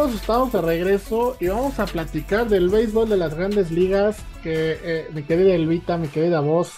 Amigos, 0.00 0.18
estamos 0.18 0.52
de 0.52 0.62
regreso 0.62 1.36
y 1.40 1.48
vamos 1.48 1.78
a 1.78 1.84
platicar 1.84 2.48
del 2.48 2.70
béisbol 2.70 3.06
de 3.06 3.18
las 3.18 3.34
grandes 3.34 3.70
ligas 3.70 4.16
que 4.42 4.78
eh, 4.82 5.06
mi 5.12 5.24
querida 5.24 5.52
Elvita, 5.52 5.98
mi 5.98 6.08
querida 6.08 6.40
voz, 6.40 6.72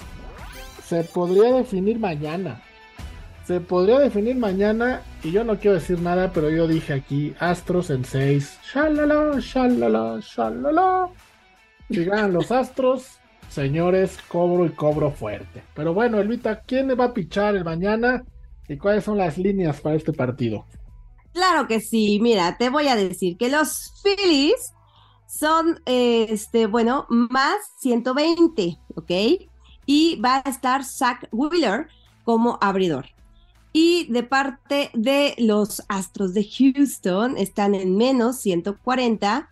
se 0.84 1.04
podría 1.04 1.52
definir 1.52 2.00
mañana. 2.00 2.60
Se 3.44 3.60
podría 3.60 4.00
definir 4.00 4.34
mañana 4.34 5.02
y 5.22 5.30
yo 5.30 5.44
no 5.44 5.56
quiero 5.60 5.74
decir 5.74 6.00
nada, 6.00 6.32
pero 6.32 6.50
yo 6.50 6.66
dije 6.66 6.94
aquí 6.94 7.32
Astros 7.38 7.90
en 7.90 8.04
6. 8.04 8.58
Shalala, 8.74 9.38
shalala, 9.38 10.18
shalala. 10.20 11.08
Si 11.90 12.04
ganan 12.04 12.32
los 12.32 12.50
Astros, 12.50 13.20
señores, 13.48 14.18
cobro 14.26 14.66
y 14.66 14.70
cobro 14.70 15.12
fuerte. 15.12 15.62
Pero 15.76 15.94
bueno, 15.94 16.18
Elvita, 16.18 16.62
¿quién 16.62 16.88
va 16.98 17.04
a 17.04 17.14
pichar 17.14 17.54
el 17.54 17.64
mañana 17.64 18.24
y 18.66 18.76
cuáles 18.78 19.04
son 19.04 19.18
las 19.18 19.38
líneas 19.38 19.80
para 19.80 19.94
este 19.94 20.12
partido? 20.12 20.66
Claro 21.32 21.66
que 21.66 21.80
sí, 21.80 22.18
mira, 22.20 22.58
te 22.58 22.68
voy 22.68 22.88
a 22.88 22.96
decir 22.96 23.36
que 23.36 23.48
los 23.48 23.92
Phillies 24.02 24.72
son, 25.26 25.80
este, 25.86 26.66
bueno, 26.66 27.06
más 27.08 27.56
120, 27.78 28.78
¿ok? 28.96 29.10
Y 29.86 30.20
va 30.20 30.42
a 30.44 30.50
estar 30.50 30.84
Zach 30.84 31.26
Wheeler 31.32 31.88
como 32.24 32.58
abridor. 32.60 33.06
Y 33.72 34.12
de 34.12 34.22
parte 34.22 34.90
de 34.92 35.34
los 35.38 35.82
Astros 35.88 36.34
de 36.34 36.44
Houston 36.44 37.38
están 37.38 37.74
en 37.74 37.96
menos 37.96 38.40
140 38.40 39.48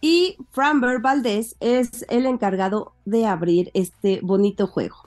y 0.00 0.36
Framber 0.52 1.00
Valdez 1.00 1.56
es 1.58 2.06
el 2.08 2.26
encargado 2.26 2.94
de 3.04 3.26
abrir 3.26 3.72
este 3.74 4.20
bonito 4.22 4.68
juego. 4.68 5.05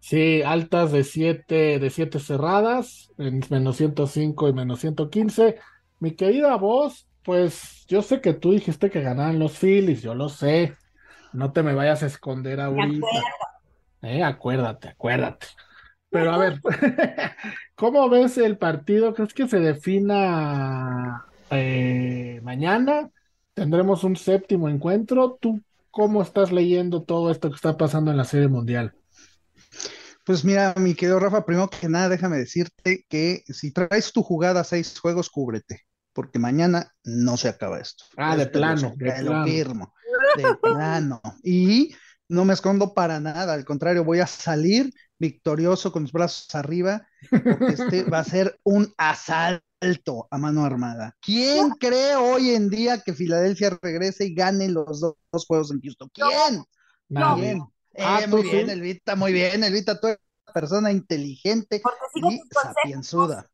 Sí, 0.00 0.42
altas 0.42 0.92
de 0.92 1.04
7 1.04 1.78
de 1.78 1.90
siete 1.90 2.18
cerradas, 2.18 3.10
en 3.18 3.40
menos 3.50 3.76
105 3.76 4.48
y 4.48 4.52
menos 4.52 4.80
115. 4.80 5.56
Mi 6.00 6.12
querida 6.12 6.56
voz, 6.56 7.06
pues 7.22 7.84
yo 7.86 8.02
sé 8.02 8.20
que 8.20 8.32
tú 8.34 8.52
dijiste 8.52 8.90
que 8.90 9.02
ganaban 9.02 9.38
los 9.38 9.58
Phillies, 9.58 10.02
yo 10.02 10.14
lo 10.14 10.28
sé. 10.28 10.74
No 11.32 11.52
te 11.52 11.62
me 11.62 11.74
vayas 11.74 12.02
a 12.02 12.06
esconder 12.06 12.60
ahorita. 12.60 13.06
Eh, 14.02 14.22
acuérdate, 14.22 14.88
acuérdate. 14.88 15.46
Pero 16.08 16.32
a 16.32 16.38
ver, 16.38 16.60
¿cómo 17.74 18.08
ves 18.08 18.38
el 18.38 18.58
partido? 18.58 19.14
¿Crees 19.14 19.34
que 19.34 19.48
se 19.48 19.60
defina 19.60 21.24
eh, 21.50 22.40
mañana? 22.42 23.10
¿Tendremos 23.54 24.02
un 24.04 24.16
séptimo 24.16 24.68
encuentro? 24.68 25.38
¿Tú 25.40 25.60
cómo 25.90 26.22
estás 26.22 26.52
leyendo 26.52 27.02
todo 27.02 27.30
esto 27.30 27.50
que 27.50 27.56
está 27.56 27.76
pasando 27.76 28.10
en 28.10 28.16
la 28.16 28.24
Serie 28.24 28.48
Mundial? 28.48 28.94
Pues 30.30 30.44
mira, 30.44 30.74
mi 30.76 30.94
querido 30.94 31.18
Rafa, 31.18 31.44
primero 31.44 31.68
que 31.68 31.88
nada, 31.88 32.08
déjame 32.08 32.36
decirte 32.36 33.04
que 33.08 33.42
si 33.48 33.72
traes 33.72 34.12
tu 34.12 34.22
jugada 34.22 34.60
a 34.60 34.64
seis 34.64 34.96
juegos, 34.96 35.28
cúbrete, 35.28 35.88
porque 36.12 36.38
mañana 36.38 36.94
no 37.02 37.36
se 37.36 37.48
acaba 37.48 37.80
esto. 37.80 38.04
Ah, 38.16 38.36
de 38.36 38.46
plano, 38.46 38.92
de 38.94 39.10
plano. 39.12 39.92
de 40.36 40.54
plano. 40.62 41.20
Y 41.42 41.96
no 42.28 42.44
me 42.44 42.54
escondo 42.54 42.94
para 42.94 43.18
nada, 43.18 43.54
al 43.54 43.64
contrario, 43.64 44.04
voy 44.04 44.20
a 44.20 44.28
salir 44.28 44.92
victorioso 45.18 45.90
con 45.90 46.02
los 46.02 46.12
brazos 46.12 46.54
arriba, 46.54 47.08
porque 47.28 47.74
este 47.74 48.04
va 48.14 48.20
a 48.20 48.24
ser 48.24 48.56
un 48.62 48.94
asalto 48.98 50.28
a 50.30 50.38
mano 50.38 50.64
armada. 50.64 51.16
¿Quién 51.20 51.70
cree 51.70 52.14
hoy 52.14 52.50
en 52.50 52.70
día 52.70 53.00
que 53.00 53.14
Filadelfia 53.14 53.76
regrese 53.82 54.26
y 54.26 54.34
gane 54.36 54.68
los 54.68 55.00
dos, 55.00 55.44
juegos 55.48 55.72
en 55.72 55.80
Houston? 55.80 56.08
¿Quién? 56.14 56.62
¿Quién? 57.08 57.64
Ah, 57.98 58.20
eh, 58.22 58.26
muy 58.28 58.42
bien, 58.42 58.70
Elvita, 58.70 59.16
muy 59.16 59.32
bien, 59.32 59.64
Elvita, 59.64 59.98
tú 59.98 60.06
persona 60.52 60.92
inteligente 60.92 61.82
y 62.14 62.40
sapienzuda. 62.52 63.48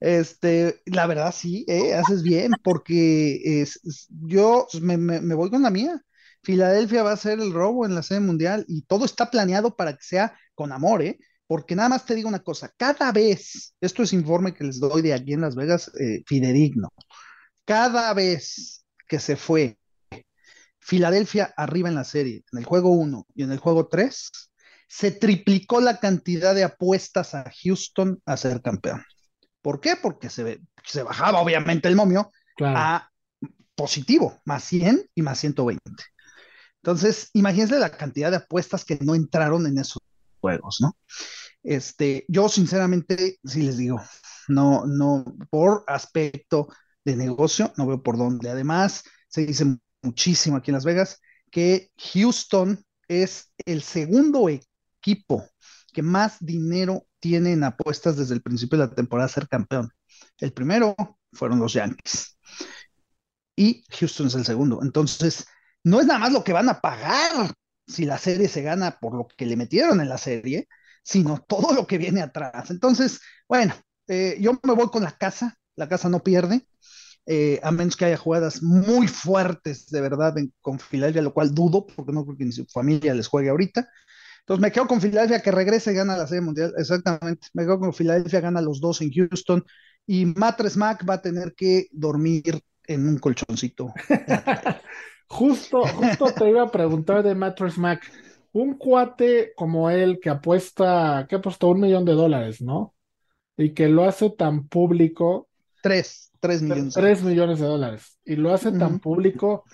Este, 0.00 0.80
la 0.86 1.06
verdad 1.06 1.34
sí, 1.36 1.64
eh, 1.68 1.94
haces 1.94 2.22
bien, 2.22 2.52
porque 2.62 3.60
es, 3.60 3.80
yo 4.08 4.66
me, 4.80 4.96
me, 4.96 5.34
voy 5.34 5.50
con 5.50 5.62
la 5.62 5.70
mía. 5.70 6.00
Filadelfia 6.42 7.02
va 7.02 7.12
a 7.12 7.18
ser 7.18 7.38
el 7.38 7.52
robo 7.52 7.84
en 7.84 7.94
la 7.94 8.02
sede 8.02 8.20
mundial 8.20 8.64
y 8.66 8.82
todo 8.82 9.04
está 9.04 9.30
planeado 9.30 9.76
para 9.76 9.92
que 9.92 10.02
sea 10.02 10.38
con 10.54 10.72
amor, 10.72 11.02
¿eh? 11.02 11.18
Porque 11.46 11.74
nada 11.74 11.90
más 11.90 12.06
te 12.06 12.14
digo 12.14 12.28
una 12.28 12.42
cosa, 12.42 12.72
cada 12.76 13.12
vez, 13.12 13.74
esto 13.80 14.02
es 14.02 14.12
informe 14.12 14.54
que 14.54 14.64
les 14.64 14.80
doy 14.80 15.02
de 15.02 15.12
aquí 15.12 15.34
en 15.34 15.42
Las 15.42 15.56
Vegas, 15.56 15.90
eh, 16.00 16.22
fidedigno, 16.26 16.90
cada 17.64 18.14
vez 18.14 18.84
que 19.06 19.18
se 19.18 19.36
fue 19.36 19.76
Filadelfia 20.80 21.52
arriba 21.56 21.88
en 21.88 21.94
la 21.94 22.04
serie, 22.04 22.44
en 22.52 22.58
el 22.58 22.64
juego 22.64 22.90
1 22.90 23.26
y 23.34 23.42
en 23.42 23.52
el 23.52 23.58
juego 23.58 23.88
3, 23.88 24.30
se 24.90 25.12
triplicó 25.12 25.80
la 25.80 26.00
cantidad 26.00 26.52
de 26.52 26.64
apuestas 26.64 27.36
a 27.36 27.44
Houston 27.62 28.20
a 28.26 28.36
ser 28.36 28.60
campeón. 28.60 29.04
¿Por 29.62 29.80
qué? 29.80 29.94
Porque 29.94 30.28
se, 30.28 30.60
se 30.84 31.04
bajaba 31.04 31.40
obviamente 31.40 31.86
el 31.86 31.94
momio 31.94 32.32
a 32.60 33.08
positivo, 33.76 34.40
más 34.44 34.64
100 34.64 35.08
y 35.14 35.22
más 35.22 35.38
120. 35.38 35.80
Entonces, 36.82 37.30
imagínense 37.34 37.78
la 37.78 37.96
cantidad 37.96 38.32
de 38.32 38.38
apuestas 38.38 38.84
que 38.84 38.98
no 39.00 39.14
entraron 39.14 39.64
en 39.68 39.78
esos 39.78 40.02
juegos, 40.40 40.78
¿no? 40.80 40.96
Este, 41.62 42.24
yo 42.26 42.48
sinceramente, 42.48 43.38
sí 43.44 43.62
les 43.62 43.76
digo, 43.76 44.02
no, 44.48 44.86
no, 44.86 45.24
por 45.50 45.84
aspecto 45.86 46.66
de 47.04 47.14
negocio, 47.14 47.72
no 47.76 47.86
veo 47.86 48.02
por 48.02 48.18
dónde. 48.18 48.50
Además, 48.50 49.04
se 49.28 49.46
dice 49.46 49.66
muchísimo 50.02 50.56
aquí 50.56 50.72
en 50.72 50.74
Las 50.74 50.84
Vegas, 50.84 51.20
que 51.48 51.92
Houston 52.12 52.84
es 53.06 53.52
el 53.66 53.82
segundo 53.82 54.48
equipo 54.48 54.69
que 55.92 56.02
más 56.02 56.36
dinero 56.40 57.06
tiene 57.18 57.52
en 57.52 57.64
apuestas 57.64 58.16
desde 58.16 58.34
el 58.34 58.42
principio 58.42 58.78
de 58.78 58.86
la 58.86 58.94
temporada 58.94 59.28
ser 59.28 59.48
campeón. 59.48 59.90
El 60.38 60.52
primero 60.52 60.94
fueron 61.32 61.58
los 61.58 61.72
Yankees 61.72 62.38
y 63.56 63.84
Houston 63.90 64.28
es 64.28 64.34
el 64.34 64.44
segundo. 64.44 64.80
Entonces, 64.82 65.46
no 65.84 66.00
es 66.00 66.06
nada 66.06 66.18
más 66.18 66.32
lo 66.32 66.44
que 66.44 66.52
van 66.52 66.68
a 66.68 66.80
pagar 66.80 67.52
si 67.86 68.04
la 68.04 68.18
serie 68.18 68.48
se 68.48 68.62
gana 68.62 68.98
por 69.00 69.14
lo 69.14 69.26
que 69.26 69.46
le 69.46 69.56
metieron 69.56 70.00
en 70.00 70.08
la 70.08 70.18
serie, 70.18 70.68
sino 71.02 71.44
todo 71.46 71.74
lo 71.74 71.86
que 71.86 71.98
viene 71.98 72.22
atrás. 72.22 72.70
Entonces, 72.70 73.20
bueno, 73.48 73.74
eh, 74.06 74.36
yo 74.40 74.58
me 74.62 74.74
voy 74.74 74.88
con 74.88 75.02
la 75.02 75.12
casa, 75.12 75.56
la 75.76 75.88
casa 75.88 76.08
no 76.08 76.22
pierde. 76.22 76.66
Eh, 77.26 77.60
a 77.62 77.70
menos 77.70 77.96
que 77.96 78.06
haya 78.06 78.16
jugadas 78.16 78.62
muy 78.62 79.06
fuertes 79.06 79.88
de 79.90 80.00
verdad 80.00 80.34
con 80.60 80.78
Filadelfia, 80.80 81.22
lo 81.22 81.34
cual 81.34 81.54
dudo, 81.54 81.86
porque 81.86 82.12
no 82.12 82.24
creo 82.24 82.36
que 82.36 82.44
ni 82.44 82.52
su 82.52 82.66
familia 82.66 83.14
les 83.14 83.28
juegue 83.28 83.50
ahorita. 83.50 83.88
Entonces 84.50 84.62
me 84.62 84.72
quedo 84.72 84.88
con 84.88 85.00
Filadelfia 85.00 85.42
que 85.42 85.52
regrese 85.52 85.92
y 85.92 85.94
gana 85.94 86.16
la 86.16 86.26
Serie 86.26 86.40
Mundial, 86.40 86.72
exactamente. 86.76 87.46
Me 87.52 87.62
quedo 87.62 87.78
con 87.78 87.92
Filadelfia, 87.92 88.40
gana 88.40 88.60
los 88.60 88.80
dos 88.80 89.00
en 89.00 89.12
Houston 89.12 89.64
y 90.08 90.26
Matres 90.26 90.76
Mac 90.76 91.08
va 91.08 91.14
a 91.14 91.22
tener 91.22 91.54
que 91.54 91.86
dormir 91.92 92.60
en 92.88 93.06
un 93.06 93.18
colchoncito. 93.18 93.94
justo, 95.28 95.86
justo 95.86 96.34
te 96.36 96.50
iba 96.50 96.64
a 96.64 96.70
preguntar 96.72 97.22
de 97.22 97.36
Matres 97.36 97.78
Mac. 97.78 98.02
Un 98.50 98.74
cuate 98.74 99.52
como 99.54 99.88
él 99.88 100.18
que 100.20 100.30
apuesta, 100.30 101.26
que 101.28 101.36
apostó 101.36 101.68
un 101.68 101.82
millón 101.82 102.04
de 102.04 102.14
dólares, 102.14 102.60
¿no? 102.60 102.96
Y 103.56 103.72
que 103.72 103.88
lo 103.88 104.04
hace 104.04 104.30
tan 104.30 104.66
público. 104.66 105.48
Tres. 105.80 106.32
3 106.40 106.62
millones. 106.62 106.94
3 106.94 107.22
millones 107.22 107.60
de 107.60 107.66
dólares. 107.66 108.18
Y 108.24 108.34
lo 108.34 108.52
hace 108.52 108.72
tan 108.72 108.98
público. 108.98 109.64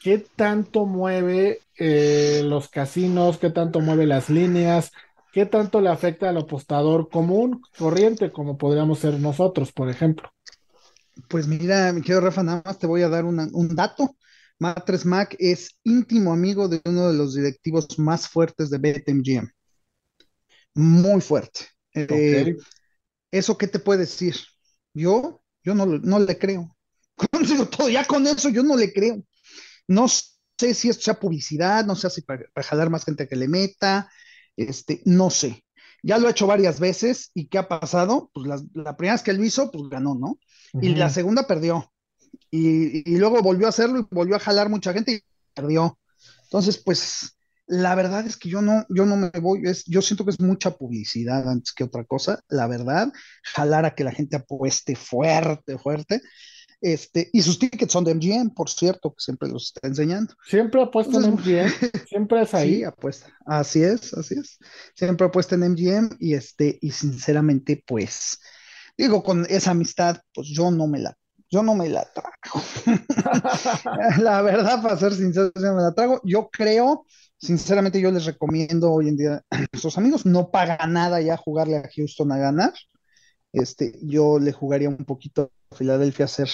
¿Qué 0.00 0.24
tanto 0.36 0.86
mueve 0.86 1.60
eh, 1.78 2.42
los 2.44 2.68
casinos? 2.68 3.38
¿Qué 3.38 3.50
tanto 3.50 3.80
mueve 3.80 4.06
las 4.06 4.30
líneas? 4.30 4.92
¿Qué 5.32 5.46
tanto 5.46 5.80
le 5.80 5.90
afecta 5.90 6.28
al 6.28 6.38
apostador 6.38 7.08
común, 7.08 7.62
corriente, 7.78 8.32
como 8.32 8.58
podríamos 8.58 8.98
ser 8.98 9.20
nosotros, 9.20 9.72
por 9.72 9.88
ejemplo? 9.90 10.30
Pues 11.28 11.46
mira, 11.46 11.92
mi 11.92 12.00
querido 12.00 12.22
Rafa, 12.22 12.42
nada 12.42 12.62
más 12.64 12.78
te 12.78 12.86
voy 12.86 13.02
a 13.02 13.08
dar 13.08 13.24
un 13.24 13.74
dato. 13.76 14.16
Matres 14.58 15.06
Mac 15.06 15.36
es 15.38 15.78
íntimo 15.84 16.32
amigo 16.32 16.68
de 16.68 16.80
uno 16.84 17.10
de 17.10 17.16
los 17.16 17.34
directivos 17.34 17.98
más 17.98 18.28
fuertes 18.28 18.70
de 18.70 18.78
BetMGM. 18.78 19.48
Muy 20.74 21.20
fuerte. 21.20 21.60
Eh, 21.94 22.56
¿Eso 23.30 23.56
qué 23.56 23.66
te 23.68 23.78
puede 23.78 24.00
decir? 24.00 24.36
Yo 24.92 25.40
yo 25.62 25.74
no, 25.74 25.86
no 25.86 26.18
le 26.18 26.38
creo. 26.38 26.76
todo, 27.76 27.88
ya 27.88 28.04
con 28.04 28.26
eso 28.26 28.48
yo 28.48 28.62
no 28.62 28.76
le 28.76 28.92
creo. 28.92 29.22
No 29.90 30.06
sé 30.08 30.74
si 30.74 30.88
esto 30.88 31.02
sea 31.02 31.18
publicidad, 31.18 31.84
no 31.84 31.96
sé 31.96 32.08
si 32.10 32.22
para, 32.22 32.44
jalar 32.62 32.90
más 32.90 33.04
gente 33.04 33.26
que 33.26 33.34
le 33.34 33.48
meta, 33.48 34.08
este, 34.56 35.02
no 35.04 35.30
sé. 35.30 35.64
Ya 36.02 36.18
lo 36.18 36.28
he 36.28 36.30
hecho 36.30 36.46
varias 36.46 36.78
veces 36.78 37.32
y 37.34 37.48
¿qué 37.48 37.58
ha 37.58 37.68
pasado? 37.68 38.30
Pues 38.32 38.62
la, 38.72 38.96
primera 38.96 39.14
vez 39.14 39.22
que 39.22 39.32
lo 39.32 39.44
hizo, 39.44 39.70
pues 39.72 39.88
ganó, 39.90 40.14
¿no? 40.14 40.38
Y 40.80 40.94
la 40.94 41.10
segunda 41.10 41.46
perdió. 41.46 41.92
Y, 42.50 43.10
y, 43.10 43.18
luego 43.18 43.42
volvió 43.42 43.66
a 43.66 43.70
hacerlo 43.70 43.98
y 43.98 44.06
volvió 44.14 44.36
a 44.36 44.40
jalar 44.40 44.68
mucha 44.68 44.92
gente 44.92 45.12
y 45.12 45.20
perdió. 45.52 45.98
Entonces, 46.44 46.78
pues 46.78 47.36
la 47.66 47.94
verdad 47.94 48.26
es 48.26 48.36
que 48.36 48.48
yo 48.48 48.62
no, 48.62 48.84
yo 48.88 49.06
no 49.06 49.16
me 49.16 49.30
voy, 49.40 49.62
es, 49.64 49.84
yo 49.84 50.02
siento 50.02 50.24
que 50.24 50.32
es 50.32 50.40
mucha 50.40 50.72
publicidad 50.76 51.48
antes 51.48 51.72
que 51.72 51.84
otra 51.84 52.04
cosa, 52.04 52.40
la 52.48 52.66
verdad, 52.66 53.12
jalar 53.44 53.84
a 53.84 53.94
que 53.94 54.04
la 54.04 54.10
gente 54.12 54.36
apueste 54.36 54.96
fuerte, 54.96 55.78
fuerte. 55.78 56.20
Este, 56.80 57.28
y 57.32 57.42
sus 57.42 57.58
tickets 57.58 57.92
son 57.92 58.04
de 58.04 58.14
MGM, 58.14 58.54
por 58.54 58.70
cierto, 58.70 59.10
que 59.10 59.22
siempre 59.22 59.48
los 59.48 59.66
está 59.66 59.86
enseñando. 59.86 60.34
Siempre 60.46 60.82
apuesta 60.82 61.18
en 61.18 61.34
MGM, 61.34 61.70
siempre 62.08 62.42
es 62.42 62.54
ahí. 62.54 62.76
Sí, 62.76 62.84
apuesta. 62.84 63.26
Así 63.44 63.82
es, 63.82 64.14
así 64.14 64.36
es. 64.38 64.58
Siempre 64.94 65.26
apuesta 65.26 65.54
en 65.56 65.72
MGM 65.72 66.16
y 66.18 66.34
este, 66.34 66.78
y 66.80 66.90
sinceramente, 66.90 67.82
pues, 67.86 68.38
digo, 68.96 69.22
con 69.22 69.46
esa 69.50 69.72
amistad, 69.72 70.22
pues 70.32 70.48
yo 70.48 70.70
no 70.70 70.86
me 70.86 71.00
la 71.00 71.16
yo 71.50 71.62
no 71.62 71.74
me 71.74 71.88
la 71.88 72.08
trago. 72.12 72.64
la 74.22 74.40
verdad, 74.40 74.80
para 74.82 74.96
ser 74.96 75.12
sincero, 75.12 75.50
yo 75.54 75.62
no 75.62 75.76
me 75.76 75.82
la 75.82 75.92
trago. 75.92 76.20
Yo 76.24 76.48
creo, 76.48 77.06
sinceramente, 77.38 78.00
yo 78.00 78.12
les 78.12 78.24
recomiendo 78.24 78.92
hoy 78.92 79.08
en 79.08 79.16
día 79.16 79.42
a 79.50 79.58
nuestros 79.58 79.98
amigos, 79.98 80.24
no 80.24 80.50
paga 80.52 80.86
nada 80.86 81.20
ya 81.20 81.36
jugarle 81.36 81.78
a 81.78 81.90
Houston 81.94 82.30
a 82.30 82.38
ganar. 82.38 82.72
Este, 83.52 83.98
yo 84.02 84.38
le 84.38 84.52
jugaría 84.52 84.88
un 84.88 85.04
poquito 85.04 85.50
Filadelfia 85.76 86.24
hacer 86.26 86.50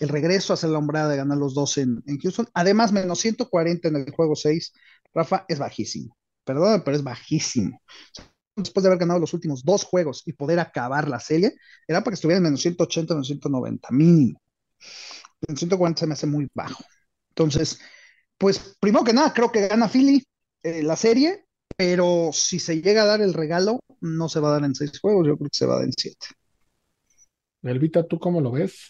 el 0.00 0.08
regreso, 0.08 0.52
hacer 0.52 0.70
la 0.70 0.78
hombrada 0.78 1.08
de 1.08 1.16
ganar 1.16 1.38
los 1.38 1.54
dos 1.54 1.78
en, 1.78 2.02
en 2.06 2.18
Houston. 2.18 2.48
Además, 2.54 2.92
menos 2.92 3.20
140 3.20 3.88
en 3.88 3.96
el 3.96 4.10
juego 4.10 4.34
6, 4.36 4.72
Rafa, 5.14 5.44
es 5.48 5.58
bajísimo. 5.58 6.16
Perdón, 6.44 6.82
pero 6.84 6.96
es 6.96 7.02
bajísimo 7.02 7.80
después 8.62 8.82
de 8.82 8.88
haber 8.88 8.98
ganado 8.98 9.20
los 9.20 9.34
últimos 9.34 9.64
dos 9.64 9.84
juegos 9.84 10.22
y 10.26 10.32
poder 10.32 10.58
acabar 10.60 11.08
la 11.08 11.20
serie, 11.20 11.54
era 11.86 12.00
para 12.00 12.12
que 12.12 12.14
estuviera 12.14 12.38
en 12.38 12.44
menos 12.44 12.60
180, 12.60 13.14
menos 13.14 13.26
190, 13.26 13.88
mínimo. 13.90 14.40
En 15.46 15.56
140 15.56 16.00
se 16.00 16.06
me 16.06 16.14
hace 16.14 16.26
muy 16.26 16.48
bajo. 16.54 16.84
Entonces, 17.30 17.78
pues 18.38 18.76
primero 18.80 19.04
que 19.04 19.12
nada, 19.12 19.32
creo 19.32 19.50
que 19.50 19.68
gana 19.68 19.88
Philly 19.88 20.24
eh, 20.62 20.82
la 20.82 20.96
serie, 20.96 21.46
pero 21.76 22.30
si 22.32 22.58
se 22.58 22.80
llega 22.80 23.02
a 23.02 23.06
dar 23.06 23.20
el 23.20 23.34
regalo, 23.34 23.80
no 24.00 24.28
se 24.28 24.40
va 24.40 24.48
a 24.48 24.52
dar 24.52 24.64
en 24.64 24.74
seis 24.74 24.98
juegos, 25.00 25.26
yo 25.26 25.36
creo 25.36 25.50
que 25.50 25.58
se 25.58 25.66
va 25.66 25.74
a 25.74 25.76
dar 25.76 25.86
en 25.86 25.92
siete. 25.92 26.26
Elvita, 27.62 28.06
¿tú 28.06 28.18
cómo 28.18 28.40
lo 28.40 28.52
ves? 28.52 28.86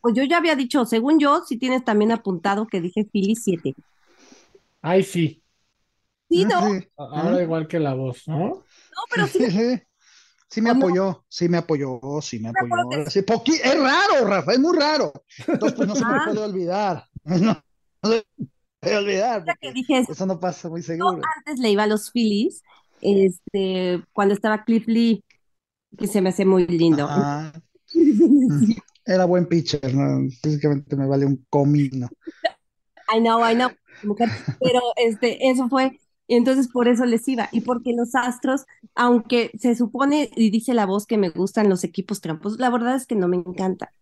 Pues 0.00 0.14
yo 0.14 0.22
ya 0.24 0.38
había 0.38 0.56
dicho, 0.56 0.84
según 0.86 1.18
yo, 1.18 1.42
si 1.46 1.58
tienes 1.58 1.84
también 1.84 2.12
apuntado 2.12 2.66
que 2.66 2.80
dije 2.80 3.04
Philly 3.04 3.36
7. 3.36 3.74
Ay, 4.80 5.02
sí. 5.02 5.42
Sí, 6.28 6.44
¿no? 6.44 6.72
Sí. 6.72 6.88
Ahora 6.96 7.42
igual 7.42 7.66
que 7.68 7.80
la 7.80 7.94
voz, 7.94 8.26
¿no? 8.28 8.36
No, 8.38 8.62
pero 9.12 9.26
sí. 9.26 9.50
Sí, 9.50 9.82
sí 10.48 10.62
me 10.62 10.70
¿O 10.70 10.74
no? 10.74 10.78
apoyó, 10.80 11.24
sí 11.28 11.48
me 11.48 11.58
apoyó, 11.58 12.00
sí 12.22 12.38
me 12.38 12.48
apoyó. 12.48 13.10
sí, 13.10 13.20
poqui- 13.20 13.60
es 13.62 13.78
raro, 13.78 14.26
Rafa, 14.26 14.52
es 14.52 14.58
muy 14.60 14.76
raro. 14.78 15.12
Entonces, 15.46 15.76
pues 15.76 15.88
no 15.88 15.94
se 15.94 16.04
me 16.04 16.12
Ah. 16.14 16.22
puede 16.26 16.38
olvidar. 16.40 17.04
No, 17.24 17.62
no 18.02 18.10
se 18.10 18.24
me 18.38 18.46
puede 18.80 18.96
olvidar, 18.96 19.44
porque 19.44 19.72
dije 19.74 19.98
eso, 19.98 20.24
no 20.24 20.40
pasa 20.40 20.70
muy 20.70 20.80
yo 20.80 20.86
seguro. 20.86 21.20
antes 21.36 21.58
le 21.60 21.70
iba 21.70 21.82
a 21.82 21.86
los 21.86 22.10
Phillies, 22.10 22.62
este, 23.02 24.02
cuando 24.14 24.32
estaba 24.32 24.64
Cliff 24.64 24.86
Lee, 24.86 25.22
que 25.98 26.06
se 26.06 26.22
me 26.22 26.30
hace 26.30 26.46
muy 26.46 26.66
lindo. 26.66 27.04
Ajá. 27.04 27.52
Era 29.04 29.24
buen 29.24 29.46
pitcher, 29.46 29.94
¿no? 29.94 30.28
Físicamente 30.42 30.96
me 30.96 31.06
vale 31.06 31.26
un 31.26 31.44
comino. 31.48 32.08
I 33.12 33.18
know, 33.18 33.40
I 33.44 33.54
know, 33.54 33.70
mujer, 34.04 34.28
pero 34.60 34.80
este, 34.96 35.48
eso 35.50 35.68
fue, 35.68 35.98
y 36.28 36.36
entonces 36.36 36.68
por 36.68 36.86
eso 36.86 37.04
les 37.06 37.26
iba, 37.26 37.48
y 37.50 37.62
porque 37.62 37.92
los 37.92 38.14
Astros, 38.14 38.66
aunque 38.94 39.50
se 39.58 39.74
supone 39.74 40.30
y 40.36 40.50
dice 40.50 40.74
la 40.74 40.86
voz 40.86 41.06
que 41.06 41.18
me 41.18 41.30
gustan 41.30 41.68
los 41.68 41.82
equipos 41.82 42.20
tramposos, 42.20 42.60
la 42.60 42.70
verdad 42.70 42.94
es 42.94 43.06
que 43.06 43.16
no 43.16 43.26
me 43.26 43.36
encanta. 43.36 43.92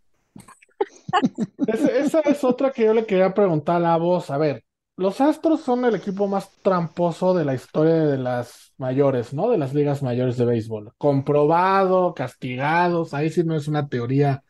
Esa 1.67 2.21
es 2.21 2.45
otra 2.45 2.71
que 2.71 2.85
yo 2.85 2.95
le 2.95 3.07
quería 3.07 3.33
preguntar 3.33 3.77
a 3.77 3.81
la 3.81 3.97
voz. 3.97 4.31
A 4.31 4.39
ver, 4.39 4.65
los 4.99 5.21
Astros 5.21 5.61
son 5.63 5.85
el 5.85 5.95
equipo 5.95 6.27
más 6.29 6.51
tramposo 6.63 7.33
de 7.33 7.45
la 7.45 7.55
historia 7.55 7.95
de 7.95 8.19
las 8.19 8.75
mayores, 8.79 9.33
¿no? 9.33 9.49
De 9.49 9.57
las 9.57 9.73
ligas 9.73 10.03
mayores 10.03 10.37
de 10.37 10.45
béisbol. 10.45 10.93
Comprobado, 10.99 12.15
castigados, 12.15 13.15
ahí 13.15 13.31
sí 13.31 13.45
no 13.45 13.55
es 13.57 13.69
una 13.69 13.89
teoría 13.89 14.43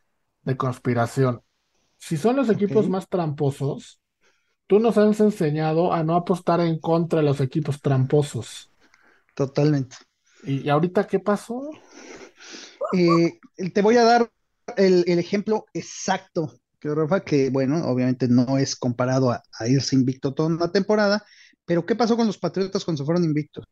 de 0.42 0.56
conspiración. 0.56 1.42
Si 1.98 2.16
son 2.16 2.36
los 2.36 2.48
equipos 2.48 2.88
más 2.88 3.08
tramposos, 3.08 4.00
tú 4.66 4.80
nos 4.80 4.98
has 4.98 5.20
enseñado 5.20 5.92
a 5.92 6.02
no 6.04 6.16
apostar 6.16 6.60
en 6.60 6.78
contra 6.80 7.20
de 7.20 7.26
los 7.26 7.40
equipos 7.40 7.80
tramposos. 7.82 8.70
Totalmente. 9.34 9.96
¿Y, 10.44 10.62
y 10.62 10.70
ahorita 10.70 11.06
qué 11.06 11.20
pasó? 11.20 11.70
Eh, 12.92 13.38
te 13.72 13.82
voy 13.82 13.96
a 13.96 14.04
dar 14.04 14.30
el, 14.76 15.04
el 15.06 15.18
ejemplo 15.18 15.66
exacto, 15.74 16.54
que 16.80 16.94
Rafa, 16.94 17.20
que 17.25 17.50
bueno, 17.50 17.84
obviamente 17.86 18.28
no 18.28 18.58
es 18.58 18.76
comparado 18.76 19.30
a, 19.32 19.42
a 19.58 19.69
irse 19.69 19.96
invicto 19.96 20.34
toda 20.34 20.48
una 20.48 20.72
temporada, 20.72 21.25
pero 21.64 21.84
¿qué 21.86 21.96
pasó 21.96 22.16
con 22.16 22.26
los 22.26 22.38
Patriotas 22.38 22.84
cuando 22.84 22.98
se 23.02 23.06
fueron 23.06 23.25
invictos? 23.25 23.64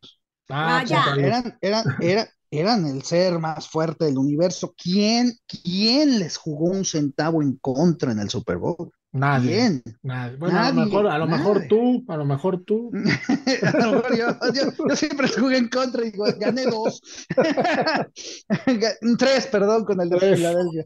Ah, 0.49 0.81
Ah, 0.83 0.83
ya. 0.85 1.03
Eran, 1.21 1.57
eran, 1.61 1.85
era- 1.99 2.29
eran 2.51 2.85
el 2.85 3.03
ser 3.03 3.39
más 3.39 3.67
fuerte 3.69 4.05
del 4.05 4.17
universo. 4.17 4.73
¿Quién, 4.77 5.33
quién 5.47 6.19
les 6.19 6.37
jugó 6.37 6.65
un 6.71 6.85
centavo 6.85 7.41
en 7.41 7.57
contra 7.57 8.11
en 8.11 8.19
el 8.19 8.29
Super 8.29 8.57
Bowl? 8.57 8.91
Nadie, 9.19 9.81
nadie. 10.03 10.37
Bueno, 10.37 10.59
a 10.59 10.69
lo 10.69 10.75
mejor, 10.85 11.07
a 11.07 11.17
lo 11.17 11.27
mejor 11.27 11.65
tú, 11.67 12.05
a 12.07 12.17
lo 12.17 12.25
mejor 12.25 12.63
tú. 12.65 12.91
A 13.73 13.85
lo 13.85 13.91
mejor 13.93 14.17
yo, 14.17 14.27
yo- 14.53 14.87
yo 14.89 14.95
siempre 14.95 15.27
jugué 15.27 15.57
en 15.57 15.69
contra 15.69 16.05
y 16.05 16.11
gané 16.39 16.65
dos. 16.65 17.01
Tres, 19.17 19.47
perdón, 19.47 19.85
con 19.85 20.01
el 20.01 20.09
de. 20.09 20.19
Filadelfia. 20.37 20.85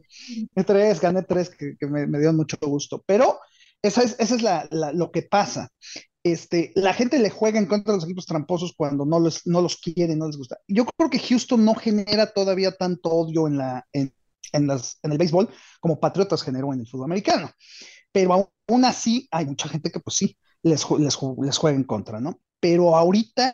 Tres, 0.66 1.00
gané 1.00 1.22
tres, 1.22 1.50
que, 1.50 1.76
que 1.78 1.86
me, 1.86 2.06
me 2.06 2.18
dio 2.18 2.32
mucho 2.32 2.56
gusto. 2.62 3.02
Pero 3.06 3.38
esa 3.82 4.02
es, 4.02 4.16
esa 4.18 4.34
es 4.36 4.42
la, 4.42 4.66
la- 4.70 4.92
lo 4.92 5.10
que 5.10 5.22
pasa. 5.22 5.70
Este, 6.24 6.70
la 6.76 6.94
gente 6.94 7.18
le 7.18 7.30
juega 7.30 7.58
en 7.58 7.66
contra 7.66 7.92
de 7.92 7.96
los 7.98 8.04
equipos 8.04 8.26
tramposos 8.26 8.74
cuando 8.76 9.04
no 9.04 9.18
los, 9.18 9.44
no 9.46 9.60
los 9.60 9.76
quiere, 9.76 10.14
no 10.14 10.26
les 10.28 10.36
gusta. 10.36 10.56
Yo 10.68 10.86
creo 10.86 11.10
que 11.10 11.18
Houston 11.18 11.64
no 11.64 11.74
genera 11.74 12.32
todavía 12.32 12.70
tanto 12.72 13.08
odio 13.10 13.48
en, 13.48 13.58
la, 13.58 13.84
en, 13.92 14.14
en 14.52 14.66
las, 14.68 15.00
en 15.02 15.10
el 15.12 15.18
béisbol 15.18 15.48
como 15.80 15.98
Patriotas 15.98 16.42
generó 16.44 16.72
en 16.72 16.80
el 16.80 16.86
fútbol 16.88 17.06
americano. 17.06 17.50
Pero 18.12 18.34
aún, 18.68 18.84
así 18.84 19.28
hay 19.30 19.46
mucha 19.46 19.68
gente 19.68 19.90
que 19.90 20.00
pues 20.00 20.16
sí, 20.16 20.36
les, 20.62 20.88
les, 20.98 21.16
ju- 21.18 21.44
les 21.44 21.58
juega 21.58 21.76
en 21.76 21.84
contra, 21.84 22.20
¿no? 22.20 22.40
Pero 22.60 22.96
ahorita, 22.96 23.52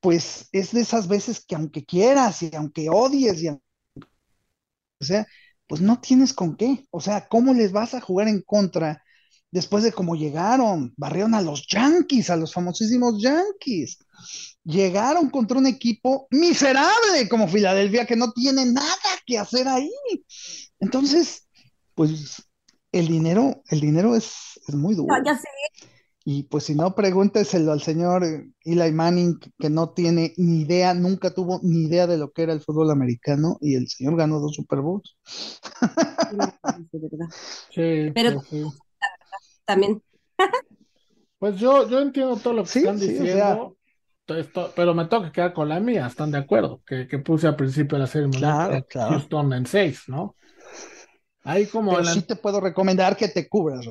pues 0.00 0.48
es 0.52 0.72
de 0.72 0.82
esas 0.82 1.08
veces 1.08 1.44
que 1.44 1.54
aunque 1.56 1.84
quieras 1.84 2.42
y 2.42 2.50
aunque 2.54 2.88
odies 2.90 3.42
y 3.42 3.48
aunque 3.48 3.64
sea, 5.00 5.26
pues 5.66 5.80
no 5.80 6.00
tienes 6.00 6.32
con 6.32 6.56
qué. 6.56 6.84
O 6.90 7.00
sea, 7.00 7.28
¿cómo 7.28 7.54
les 7.54 7.72
vas 7.72 7.94
a 7.94 8.00
jugar 8.00 8.28
en 8.28 8.42
contra 8.42 9.02
después 9.50 9.84
de 9.84 9.92
cómo 9.92 10.14
llegaron? 10.16 10.92
Barrieron 10.96 11.34
a 11.34 11.42
los 11.42 11.66
Yankees, 11.68 12.30
a 12.30 12.36
los 12.36 12.52
famosísimos 12.52 13.20
Yankees. 13.22 13.98
Llegaron 14.64 15.30
contra 15.30 15.58
un 15.58 15.66
equipo 15.66 16.26
miserable 16.30 17.28
como 17.28 17.48
Filadelfia 17.48 18.06
que 18.06 18.16
no 18.16 18.32
tiene 18.32 18.66
nada 18.66 18.96
que 19.26 19.38
hacer 19.38 19.68
ahí. 19.68 19.90
Entonces, 20.80 21.46
pues 21.94 22.42
el 22.98 23.08
dinero, 23.08 23.62
el 23.70 23.80
dinero 23.80 24.14
es, 24.16 24.60
es 24.68 24.74
muy 24.74 24.94
duro. 24.94 25.16
No, 25.16 25.24
ya 25.24 25.36
sé, 25.36 25.48
Y 26.24 26.44
pues 26.44 26.64
si 26.64 26.74
no, 26.74 26.94
pregúnteselo 26.94 27.72
al 27.72 27.82
señor 27.82 28.24
Eli 28.64 28.92
Manning, 28.92 29.38
que 29.58 29.68
no 29.70 29.90
tiene 29.90 30.32
ni 30.36 30.62
idea, 30.62 30.94
nunca 30.94 31.34
tuvo 31.34 31.60
ni 31.62 31.84
idea 31.84 32.06
de 32.06 32.16
lo 32.16 32.32
que 32.32 32.42
era 32.44 32.52
el 32.52 32.60
fútbol 32.62 32.90
americano, 32.90 33.58
y 33.60 33.74
el 33.74 33.88
señor 33.88 34.16
ganó 34.16 34.40
dos 34.40 34.54
Super 34.54 34.80
Bowls. 34.80 35.18
de 36.32 36.98
verdad. 36.98 37.26
Sí, 37.70 38.12
Pero- 38.14 38.40
sí. 38.48 38.64
También, 39.66 40.02
Pues 41.38 41.56
yo, 41.56 41.88
yo 41.88 42.00
entiendo 42.00 42.36
todo 42.36 42.54
lo 42.54 42.62
que 42.64 42.68
Sí, 42.70 42.78
están 42.80 42.98
sí, 42.98 43.04
o 43.04 43.08
diciendo, 43.10 43.76
esto- 44.28 44.72
pero 44.74 44.94
me 44.94 45.04
tengo 45.06 45.24
que 45.24 45.32
quedar 45.32 45.52
con 45.52 45.68
la 45.68 45.78
mía, 45.80 46.06
¿están 46.06 46.30
de 46.30 46.38
acuerdo? 46.38 46.80
Que, 46.86 47.06
que 47.06 47.18
puse 47.18 47.46
al 47.46 47.56
principio 47.56 47.96
de 47.98 48.02
la 48.04 48.06
serie 48.06 48.30
claro. 48.30 48.84
Houston 48.92 49.52
en 49.52 49.66
seis, 49.66 50.02
¿no? 50.06 50.36
Ahí 51.44 51.66
como 51.66 51.92
Pero 51.92 52.02
la- 52.02 52.14
sí 52.14 52.22
te 52.22 52.36
puedo 52.36 52.60
recomendar 52.60 53.16
que 53.16 53.28
te 53.28 53.48
cubras, 53.48 53.86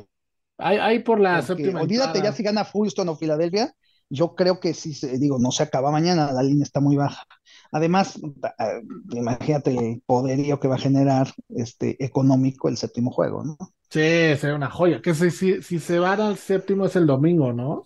ahí, 0.57 0.77
ahí 0.77 0.99
por 0.99 1.19
la 1.19 1.41
séptima 1.41 1.81
olvídate 1.81 2.21
ya 2.21 2.31
si 2.31 2.43
gana 2.43 2.65
Houston 2.65 3.09
o 3.09 3.15
Filadelfia, 3.15 3.73
yo 4.09 4.35
creo 4.35 4.59
que 4.59 4.73
sí, 4.73 4.93
se, 4.93 5.17
digo, 5.17 5.39
no 5.39 5.51
se 5.51 5.63
acaba 5.63 5.91
mañana, 5.91 6.31
la 6.31 6.43
línea 6.43 6.63
está 6.63 6.79
muy 6.79 6.95
baja. 6.95 7.23
Además, 7.71 8.19
eh, 8.59 8.81
imagínate 9.11 9.71
el 9.75 10.03
poderío 10.05 10.59
que 10.59 10.67
va 10.67 10.75
a 10.75 10.79
generar 10.79 11.33
este 11.49 12.03
económico 12.03 12.69
el 12.69 12.77
séptimo 12.77 13.11
juego, 13.11 13.43
¿no? 13.43 13.57
Sí, 13.89 13.99
sería 14.37 14.55
una 14.55 14.69
joya. 14.71 15.01
Que 15.01 15.13
si, 15.13 15.29
si, 15.31 15.61
si 15.61 15.79
se 15.79 15.99
van 15.99 16.19
al 16.19 16.37
séptimo 16.37 16.85
es 16.85 16.95
el 16.95 17.05
domingo, 17.07 17.53
¿no? 17.53 17.85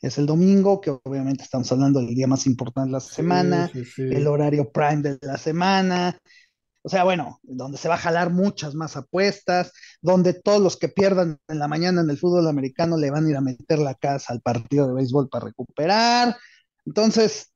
Es 0.00 0.18
el 0.18 0.26
domingo, 0.26 0.80
que 0.80 0.90
obviamente 0.90 1.42
estamos 1.42 1.70
hablando 1.72 2.00
del 2.00 2.14
día 2.14 2.26
más 2.26 2.46
importante 2.46 2.88
de 2.88 2.92
la 2.92 3.00
semana. 3.00 3.68
Sí, 3.72 3.84
sí, 3.84 3.90
sí. 3.90 4.02
el 4.16 4.26
horario 4.26 4.70
prime 4.70 5.02
de 5.02 5.18
la 5.22 5.36
semana. 5.38 6.18
O 6.86 6.88
sea, 6.88 7.02
bueno, 7.02 7.40
donde 7.42 7.78
se 7.78 7.88
va 7.88 7.96
a 7.96 7.98
jalar 7.98 8.30
muchas 8.30 8.76
más 8.76 8.96
apuestas, 8.96 9.72
donde 10.00 10.34
todos 10.34 10.62
los 10.62 10.76
que 10.76 10.86
pierdan 10.86 11.40
en 11.48 11.58
la 11.58 11.66
mañana 11.66 12.00
en 12.00 12.08
el 12.08 12.16
fútbol 12.16 12.46
americano 12.46 12.96
le 12.96 13.10
van 13.10 13.26
a 13.26 13.30
ir 13.30 13.36
a 13.36 13.40
meter 13.40 13.80
la 13.80 13.96
casa 13.96 14.32
al 14.32 14.40
partido 14.40 14.86
de 14.86 14.94
béisbol 14.94 15.28
para 15.28 15.46
recuperar. 15.46 16.36
Entonces, 16.84 17.50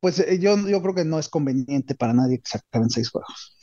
pues 0.00 0.18
eh, 0.18 0.38
yo, 0.38 0.56
yo 0.66 0.80
creo 0.80 0.94
que 0.94 1.04
no 1.04 1.18
es 1.18 1.28
conveniente 1.28 1.94
para 1.94 2.14
nadie 2.14 2.38
que 2.38 2.48
se 2.48 2.56
acaben 2.56 2.88
seis 2.88 3.10
juegos. 3.10 3.54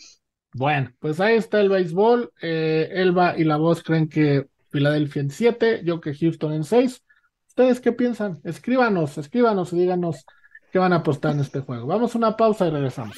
Bueno, 0.53 0.91
pues 0.99 1.19
ahí 1.19 1.35
está 1.35 1.61
el 1.61 1.69
béisbol. 1.69 2.31
Eh, 2.39 2.89
Elba 2.91 3.35
y 3.35 3.43
la 3.43 3.57
voz 3.57 3.81
creen 3.81 4.07
que 4.07 4.49
Filadelfia 4.69 5.23
en 5.23 5.31
7, 5.31 5.81
yo 5.83 5.99
que 5.99 6.13
Houston 6.13 6.53
en 6.53 6.63
6. 6.63 7.03
¿Ustedes 7.47 7.79
qué 7.79 7.91
piensan? 7.91 8.39
Escríbanos, 8.43 9.17
escríbanos 9.17 9.73
y 9.73 9.79
díganos 9.79 10.27
qué 10.71 10.77
van 10.77 10.93
a 10.93 10.97
apostar 10.97 11.31
en 11.33 11.39
este 11.39 11.61
juego. 11.61 11.87
Vamos 11.87 12.13
a 12.13 12.19
una 12.19 12.37
pausa 12.37 12.67
y 12.67 12.69
regresamos. 12.69 13.17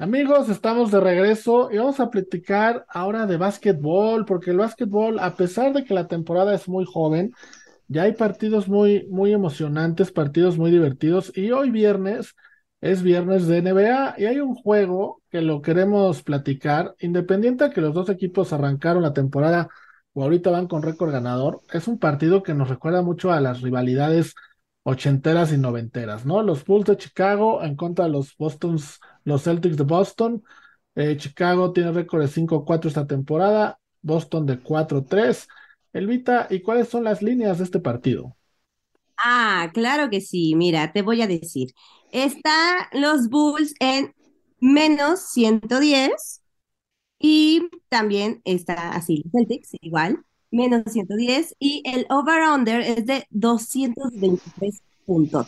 Amigos, 0.00 0.48
estamos 0.48 0.92
de 0.92 1.00
regreso 1.00 1.70
y 1.72 1.78
vamos 1.78 1.98
a 1.98 2.08
platicar 2.08 2.86
ahora 2.88 3.26
de 3.26 3.36
básquetbol, 3.36 4.24
porque 4.24 4.52
el 4.52 4.58
básquetbol, 4.58 5.18
a 5.18 5.34
pesar 5.34 5.72
de 5.72 5.84
que 5.84 5.92
la 5.92 6.06
temporada 6.06 6.54
es 6.54 6.68
muy 6.68 6.84
joven, 6.84 7.32
ya 7.88 8.04
hay 8.04 8.12
partidos 8.12 8.68
muy, 8.68 9.06
muy 9.08 9.32
emocionantes, 9.32 10.12
partidos 10.12 10.58
muy 10.58 10.70
divertidos 10.70 11.32
y 11.36 11.50
hoy 11.52 11.70
viernes 11.70 12.34
Es 12.80 13.02
viernes 13.02 13.46
de 13.48 13.58
NBA 13.58 14.14
y 14.18 14.26
hay 14.26 14.40
un 14.40 14.54
juego 14.54 15.22
que 15.30 15.40
lo 15.42 15.62
queremos 15.62 16.22
platicar, 16.22 16.94
independiente 17.00 17.64
de 17.64 17.70
que 17.70 17.80
los 17.80 17.94
dos 17.94 18.08
equipos 18.10 18.52
arrancaron 18.52 19.02
la 19.02 19.12
temporada 19.14 19.68
o 20.12 20.22
ahorita 20.22 20.50
van 20.50 20.68
con 20.68 20.82
récord 20.82 21.12
ganador. 21.12 21.62
Es 21.72 21.88
un 21.88 21.98
partido 21.98 22.42
que 22.44 22.54
nos 22.54 22.68
recuerda 22.68 23.02
mucho 23.02 23.32
a 23.32 23.40
las 23.40 23.62
rivalidades 23.62 24.34
ochenteras 24.88 25.52
y 25.52 25.58
noventeras, 25.58 26.24
¿no? 26.24 26.42
Los 26.42 26.64
Bulls 26.64 26.86
de 26.86 26.96
Chicago 26.96 27.62
en 27.62 27.76
contra 27.76 28.06
de 28.06 28.10
los 28.10 28.34
Bostons, 28.38 29.00
los 29.22 29.44
Celtics 29.44 29.76
de 29.76 29.84
Boston. 29.84 30.42
Eh, 30.94 31.16
Chicago 31.18 31.72
tiene 31.72 31.92
récord 31.92 32.22
de 32.22 32.28
5-4 32.28 32.88
esta 32.88 33.06
temporada, 33.06 33.78
Boston 34.00 34.46
de 34.46 34.58
4-3. 34.58 35.46
Elvita, 35.92 36.46
¿y 36.48 36.62
cuáles 36.62 36.88
son 36.88 37.04
las 37.04 37.20
líneas 37.20 37.58
de 37.58 37.64
este 37.64 37.80
partido? 37.80 38.34
Ah, 39.18 39.70
claro 39.74 40.08
que 40.08 40.22
sí. 40.22 40.54
Mira, 40.56 40.92
te 40.92 41.02
voy 41.02 41.20
a 41.20 41.26
decir. 41.26 41.74
Está 42.10 42.88
los 42.92 43.28
Bulls 43.28 43.74
en 43.80 44.14
menos 44.58 45.20
110 45.30 46.42
y 47.18 47.68
también 47.88 48.40
está 48.44 48.90
así 48.90 49.24
Celtics, 49.32 49.72
igual, 49.82 50.24
menos 50.50 50.82
110 50.86 51.56
y 51.58 51.82
el 51.84 52.06
over-under 52.10 52.80
es 52.80 53.06
de 53.06 53.26
223 53.30 54.82
puntos. 55.04 55.46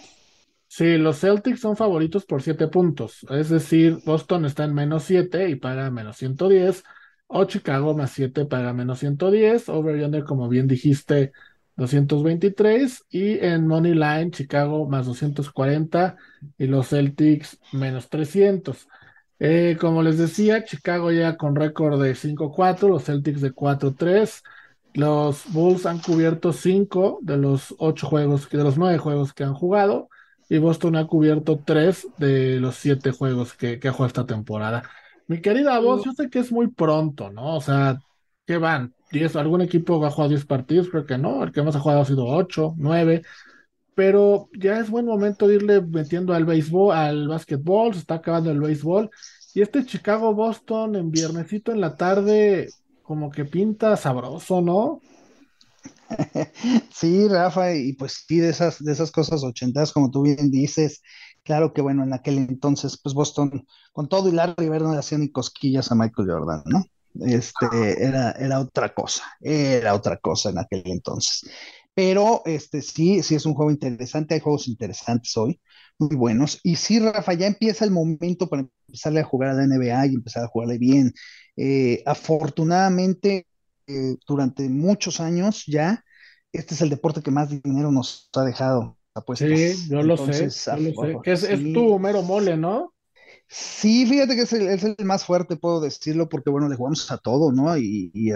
Sí, 0.66 0.98
los 0.98 1.18
Celtics 1.18 1.60
son 1.60 1.76
favoritos 1.76 2.24
por 2.24 2.42
7 2.42 2.68
puntos, 2.68 3.26
es 3.30 3.48
decir, 3.48 3.98
Boston 4.04 4.44
está 4.44 4.64
en 4.64 4.74
menos 4.74 5.02
7 5.02 5.48
y 5.48 5.56
paga 5.56 5.90
menos 5.90 6.16
110, 6.18 6.84
o 7.26 7.44
Chicago 7.44 7.96
más 7.96 8.12
7 8.12 8.44
paga 8.44 8.72
menos 8.72 9.00
110, 9.00 9.68
over-under 9.68 10.22
como 10.24 10.48
bien 10.48 10.68
dijiste 10.68 11.32
223 11.76 13.04
y 13.08 13.38
en 13.38 13.66
Money 13.66 13.94
Line 13.94 14.30
Chicago 14.30 14.86
más 14.86 15.06
240 15.06 16.16
y 16.58 16.66
los 16.66 16.88
Celtics 16.88 17.58
menos 17.72 18.08
300. 18.08 18.86
Eh, 19.38 19.78
como 19.80 20.02
les 20.02 20.18
decía, 20.18 20.64
Chicago 20.64 21.10
ya 21.10 21.36
con 21.36 21.56
récord 21.56 22.00
de 22.02 22.14
5-4, 22.14 22.88
los 22.88 23.04
Celtics 23.04 23.40
de 23.40 23.52
4-3. 23.52 24.42
Los 24.94 25.44
Bulls 25.52 25.86
han 25.86 26.00
cubierto 26.00 26.52
5 26.52 27.20
de 27.22 27.36
los 27.36 27.74
8 27.78 28.06
juegos, 28.06 28.48
de 28.50 28.64
los 28.64 28.76
9 28.76 28.98
juegos 28.98 29.32
que 29.32 29.44
han 29.44 29.54
jugado 29.54 30.08
y 30.48 30.58
Boston 30.58 30.96
ha 30.96 31.06
cubierto 31.06 31.62
3 31.64 32.08
de 32.18 32.58
los 32.58 32.74
7 32.76 33.12
juegos 33.12 33.54
que, 33.54 33.78
que 33.78 33.88
ha 33.88 33.92
jugado 33.92 34.08
esta 34.08 34.26
temporada. 34.26 34.82
Mi 35.28 35.40
querida 35.40 35.78
voz, 35.78 36.04
yo 36.04 36.12
sé 36.12 36.28
que 36.28 36.40
es 36.40 36.50
muy 36.50 36.66
pronto, 36.66 37.30
¿no? 37.30 37.54
O 37.56 37.60
sea, 37.60 38.00
¿qué 38.44 38.58
van? 38.58 38.92
¿Algún 39.34 39.60
equipo 39.60 40.04
ha 40.04 40.10
jugado 40.10 40.30
10 40.30 40.44
partidos? 40.44 40.88
Creo 40.88 41.06
que 41.06 41.18
no. 41.18 41.44
El 41.44 41.52
que 41.52 41.62
más 41.62 41.76
ha 41.76 41.80
jugado 41.80 42.00
ha 42.00 42.04
sido 42.04 42.26
8, 42.26 42.74
9. 42.76 43.22
Pero 43.94 44.48
ya 44.52 44.80
es 44.80 44.90
buen 44.90 45.06
momento 45.06 45.46
de 45.46 45.56
irle 45.56 45.80
metiendo 45.82 46.34
al 46.34 46.44
béisbol, 46.44 46.94
al 46.94 47.28
básquetbol. 47.28 47.94
Se 47.94 48.00
está 48.00 48.14
acabando 48.14 48.50
el 48.50 48.60
béisbol. 48.60 49.08
Y 49.54 49.62
este 49.62 49.84
Chicago-Boston 49.84 50.96
en 50.96 51.10
viernesito 51.12 51.70
en 51.70 51.80
la 51.80 51.96
tarde, 51.96 52.68
como 53.10 53.28
que 53.28 53.44
pinta 53.44 53.96
sabroso, 53.96 54.60
¿no? 54.60 55.00
Sí, 56.94 57.26
Rafa, 57.26 57.74
y 57.74 57.94
pues 57.94 58.24
sí, 58.24 58.38
de 58.38 58.50
esas, 58.50 58.78
de 58.78 58.92
esas 58.92 59.10
cosas 59.10 59.42
ochentas, 59.42 59.92
como 59.92 60.12
tú 60.12 60.22
bien 60.22 60.48
dices, 60.52 61.02
claro 61.42 61.72
que 61.72 61.82
bueno, 61.82 62.04
en 62.04 62.12
aquel 62.12 62.38
entonces, 62.38 63.00
pues 63.02 63.12
Boston, 63.12 63.66
con 63.92 64.08
todo 64.08 64.28
y 64.28 64.32
Larry 64.32 64.68
Bird 64.68 64.84
no 64.84 64.92
le 64.92 65.00
hacían 65.00 65.22
ni 65.22 65.32
cosquillas 65.32 65.90
a 65.90 65.96
Michael 65.96 66.30
Jordan, 66.30 66.62
¿no? 66.66 66.84
Este, 67.26 67.66
era, 68.00 68.30
era 68.30 68.60
otra 68.60 68.94
cosa, 68.94 69.24
era 69.40 69.92
otra 69.94 70.16
cosa 70.18 70.50
en 70.50 70.58
aquel 70.58 70.84
entonces. 70.84 71.50
Pero 71.92 72.42
este, 72.44 72.80
sí, 72.80 73.24
sí 73.24 73.34
es 73.34 73.44
un 73.44 73.54
juego 73.54 73.72
interesante, 73.72 74.34
hay 74.34 74.40
juegos 74.40 74.68
interesantes 74.68 75.36
hoy, 75.36 75.60
muy 75.98 76.14
buenos. 76.14 76.60
Y 76.62 76.76
sí, 76.76 77.00
Rafa, 77.00 77.32
ya 77.32 77.48
empieza 77.48 77.84
el 77.84 77.90
momento 77.90 78.48
para 78.48 78.68
empezarle 78.90 79.20
a 79.20 79.24
jugar 79.24 79.50
a 79.50 79.54
la 79.54 79.66
NBA 79.66 80.06
y 80.06 80.14
empezar 80.14 80.44
a 80.44 80.48
jugarle 80.48 80.78
bien. 80.78 81.12
Eh, 81.56 82.02
afortunadamente, 82.06 83.46
eh, 83.86 84.16
durante 84.26 84.68
muchos 84.68 85.20
años 85.20 85.64
ya, 85.66 86.04
este 86.52 86.74
es 86.74 86.80
el 86.80 86.90
deporte 86.90 87.22
que 87.22 87.30
más 87.30 87.48
dinero 87.50 87.92
nos 87.92 88.28
ha 88.34 88.44
dejado. 88.44 88.96
Sí, 89.34 89.88
yo 89.88 90.02
lo 90.02 90.16
sé, 90.16 90.44
es, 90.44 90.68
es 90.68 91.72
tu 91.72 91.98
mero 91.98 92.22
mole, 92.22 92.56
¿no? 92.56 92.94
Sí, 93.48 94.06
fíjate 94.06 94.36
que 94.36 94.42
es 94.42 94.52
el, 94.52 94.96
más 95.04 95.24
fuerte, 95.24 95.56
puedo 95.56 95.80
decirlo, 95.80 96.28
porque 96.28 96.50
bueno, 96.50 96.68
le 96.68 96.76
jugamos 96.76 97.10
a 97.10 97.18
todo, 97.18 97.52
¿no? 97.52 97.76
Y, 97.76 98.32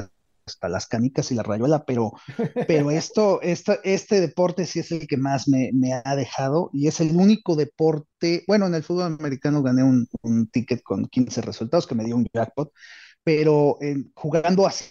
hasta 0.46 0.68
las 0.68 0.86
canicas 0.86 1.30
y 1.30 1.34
la 1.34 1.42
rayuela, 1.42 1.84
pero, 1.84 2.12
pero 2.68 2.90
esto, 2.90 3.40
este 3.42 4.20
deporte 4.20 4.66
sí 4.66 4.80
es 4.80 4.92
el 4.92 5.06
que 5.06 5.16
más 5.16 5.48
me, 5.48 5.70
ha 6.04 6.16
dejado 6.16 6.70
y 6.72 6.88
es 6.88 7.00
el 7.00 7.16
único 7.16 7.56
deporte, 7.56 8.44
bueno, 8.46 8.66
en 8.66 8.74
el 8.74 8.82
fútbol 8.82 9.04
americano 9.04 9.62
gané 9.62 9.82
un, 9.82 10.06
ticket 10.50 10.82
con 10.82 11.06
15 11.06 11.40
resultados 11.42 11.86
que 11.86 11.94
me 11.94 12.04
dio 12.04 12.16
un 12.16 12.26
jackpot, 12.32 12.72
pero 13.22 13.78
jugando 14.14 14.66
así 14.66 14.84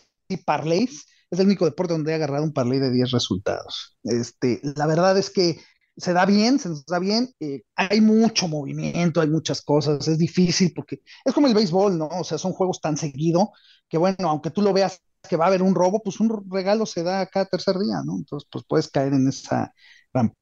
parlays, 0.46 1.06
es 1.30 1.40
el 1.40 1.48
único 1.48 1.66
deporte 1.66 1.94
donde 1.94 2.12
he 2.12 2.16
agarrado 2.16 2.44
un 2.44 2.54
parlay 2.54 2.80
de 2.80 2.92
10 2.92 3.12
resultados. 3.12 3.98
Este, 4.04 4.62
la 4.76 4.86
verdad 4.86 5.18
es 5.18 5.30
que 5.30 5.60
se 5.98 6.14
da 6.14 6.26
bien, 6.26 6.60
se 6.60 6.70
nos 6.70 6.86
da 6.86 7.00
bien, 7.00 7.30
eh, 7.40 7.64
hay 7.76 8.02
mucho 8.02 8.48
movimiento, 8.48 9.22
hay 9.22 9.30
muchas 9.30 9.62
cosas, 9.62 10.08
es 10.08 10.18
difícil 10.18 10.74
porque 10.76 11.02
es 11.24 11.34
como 11.34 11.48
el 11.48 11.54
béisbol, 11.54 11.98
¿no? 11.98 12.08
O 12.08 12.24
sea, 12.24 12.38
son 12.38 12.54
juegos 12.54 12.82
tan 12.82 12.98
seguido 12.98 13.52
que 13.90 13.98
bueno, 13.98 14.30
aunque 14.30 14.50
tú 14.50 14.62
lo 14.62 14.74
veas 14.74 15.02
que 15.28 15.38
va 15.38 15.46
a 15.46 15.48
haber 15.48 15.62
un 15.62 15.76
robo, 15.76 16.02
pues 16.04 16.20
un 16.20 16.50
regalo 16.50 16.86
se 16.86 17.04
da 17.04 17.26
cada 17.28 17.46
tercer 17.46 17.78
día, 17.78 18.02
¿no? 18.06 18.16
Entonces, 18.18 18.48
pues 18.52 18.66
puedes 18.68 18.90
caer 18.90 19.14
en 19.14 19.28
esa 19.28 19.74
rampa. 20.14 20.36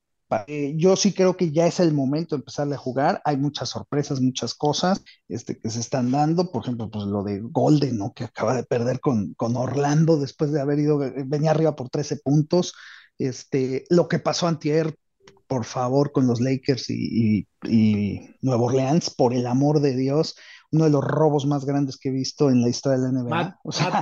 Eh, 0.48 0.76
yo 0.78 0.96
sí 0.96 1.14
creo 1.14 1.36
que 1.36 1.52
ya 1.52 1.68
es 1.68 1.80
el 1.82 1.94
momento 1.94 2.36
de 2.36 2.40
empezarle 2.40 2.76
a 2.76 2.80
jugar. 2.80 3.22
Hay 3.26 3.38
muchas 3.38 3.70
sorpresas, 3.70 4.22
muchas 4.22 4.54
cosas 4.54 5.04
este, 5.28 5.58
que 5.60 5.70
se 5.70 5.82
están 5.82 6.12
dando. 6.12 6.52
Por 6.52 6.64
ejemplo, 6.64 6.90
pues 6.90 7.06
lo 7.06 7.24
de 7.24 7.42
Golden, 7.42 7.98
¿no? 7.98 8.14
Que 8.14 8.24
acaba 8.24 8.56
de 8.56 8.64
perder 8.64 9.02
con, 9.02 9.34
con 9.34 9.58
Orlando 9.58 10.18
después 10.18 10.52
de 10.52 10.62
haber 10.62 10.80
ido, 10.80 11.04
eh, 11.04 11.24
venía 11.26 11.52
arriba 11.52 11.76
por 11.76 11.90
13 11.90 12.18
puntos. 12.24 12.74
Este, 13.18 13.84
lo 13.90 14.08
que 14.08 14.20
pasó 14.20 14.48
antier 14.48 14.96
por 15.52 15.66
favor, 15.66 16.14
con 16.14 16.28
los 16.28 16.40
Lakers 16.40 16.90
y, 16.90 17.46
Nueva 18.42 18.64
Orleans, 18.64 19.10
por 19.10 19.34
el 19.34 19.46
amor 19.46 19.82
de 19.82 19.98
Dios, 19.98 20.38
uno 20.72 20.86
de 20.86 20.90
los 20.90 21.04
robos 21.04 21.46
más 21.46 21.66
grandes 21.66 21.98
que 21.98 22.10
he 22.10 22.12
visto 22.12 22.50
en 22.50 22.62
la 22.62 22.70
historia 22.70 23.00
de 23.00 23.12
la 23.12 23.22
NBA. 23.22 23.30
Matt, 23.30 23.56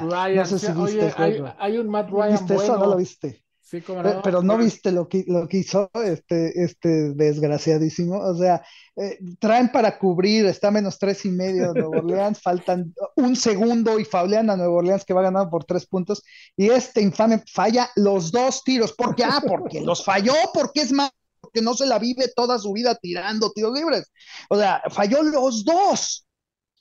Ryan, 0.03 0.35
no 0.35 0.45
sé 0.45 0.59
si 0.59 0.71
viste 0.71 1.13
hay, 1.57 1.77
un 1.77 1.89
Matt 1.89 2.09
Ryan 2.09 2.31
¿Viste 2.31 2.55
eso? 2.55 2.77
¿No 2.77 2.85
lo 2.85 2.97
viste? 2.97 3.43
Sí, 3.61 3.81
como 3.81 4.01
no, 4.01 4.23
pero, 4.23 4.41
no 4.41 4.57
viste 4.57 4.91
lo 4.91 5.07
que, 5.07 5.25
lo 5.27 5.47
que 5.47 5.57
hizo 5.57 5.91
este, 5.93 6.63
este 6.63 7.13
desgraciadísimo. 7.13 8.17
O 8.17 8.35
sea, 8.35 8.63
eh, 8.95 9.19
traen 9.37 9.71
para 9.71 9.99
cubrir, 9.99 10.47
está 10.47 10.71
menos 10.71 10.97
tres 10.97 11.23
y 11.25 11.29
medio 11.29 11.71
de 11.71 11.81
Nueva 11.81 11.99
Orleans, 11.99 12.41
faltan 12.41 12.95
un 13.15 13.35
segundo 13.35 13.99
y 13.99 14.05
faulean 14.05 14.49
a 14.49 14.57
Nueva 14.57 14.73
Orleans 14.73 15.05
que 15.05 15.13
va 15.13 15.21
ganando 15.21 15.51
por 15.51 15.65
tres 15.65 15.85
puntos. 15.85 16.23
Y 16.57 16.69
este 16.69 17.01
infame 17.01 17.43
falla 17.45 17.91
los 17.95 18.31
dos 18.31 18.63
tiros. 18.63 18.93
¿Por 18.93 19.15
qué? 19.15 19.23
Ah, 19.23 19.39
porque 19.47 19.81
los 19.85 20.03
falló, 20.03 20.33
porque 20.51 20.81
es 20.81 20.91
más 20.91 21.11
que 21.53 21.61
no 21.61 21.75
se 21.75 21.85
la 21.85 21.99
vive 21.99 22.27
toda 22.35 22.57
su 22.57 22.73
vida 22.73 22.95
tirando 22.95 23.51
tiros 23.51 23.73
libres. 23.73 24.11
O 24.49 24.57
sea, 24.57 24.81
falló 24.89 25.21
los 25.21 25.63
dos. 25.63 26.25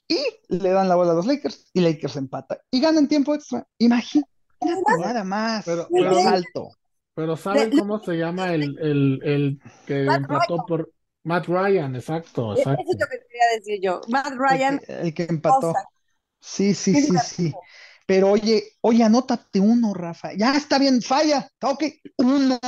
Y 0.09 0.19
le 0.47 0.69
dan 0.71 0.89
la 0.89 0.95
bola 0.95 1.11
a 1.11 1.15
los 1.15 1.25
Lakers 1.25 1.69
y 1.71 1.81
Lakers 1.81 2.17
empata. 2.17 2.59
Y 2.71 2.81
ganan 2.81 3.07
tiempo 3.07 3.33
extra. 3.33 3.65
Imagínate 3.77 4.27
nada 4.99 5.23
más. 5.23 5.63
Pero, 5.63 5.87
alto. 6.27 6.71
Pero 7.13 7.37
¿saben 7.37 7.77
cómo 7.77 7.99
se 7.99 8.13
llama 8.13 8.53
el, 8.53 8.77
el, 8.79 9.19
el 9.23 9.61
que 9.85 10.05
empató 10.05 10.65
por 10.65 10.91
Matt 11.23 11.45
Ryan? 11.47 11.95
Exacto, 11.95 12.55
exacto. 12.57 12.81
Eso 12.81 12.91
es 12.91 12.99
lo 12.99 13.07
que 13.07 13.19
quería 13.27 13.57
decir 13.57 13.79
yo. 13.81 14.01
Matt 14.07 14.33
Ryan. 14.35 14.81
El 14.87 15.13
que, 15.13 15.23
empató. 15.23 15.73
Sí, 16.41 16.73
sí, 16.73 16.95
sí, 16.95 17.15
sí. 17.23 17.53
Pero 18.07 18.31
oye, 18.31 18.63
oye, 18.81 19.03
anótate 19.03 19.59
uno, 19.59 19.93
Rafa. 19.93 20.33
Ya 20.33 20.55
está 20.55 20.79
bien, 20.79 21.01
falla. 21.01 21.47
Ok, 21.61 21.83
uno. 22.17 22.59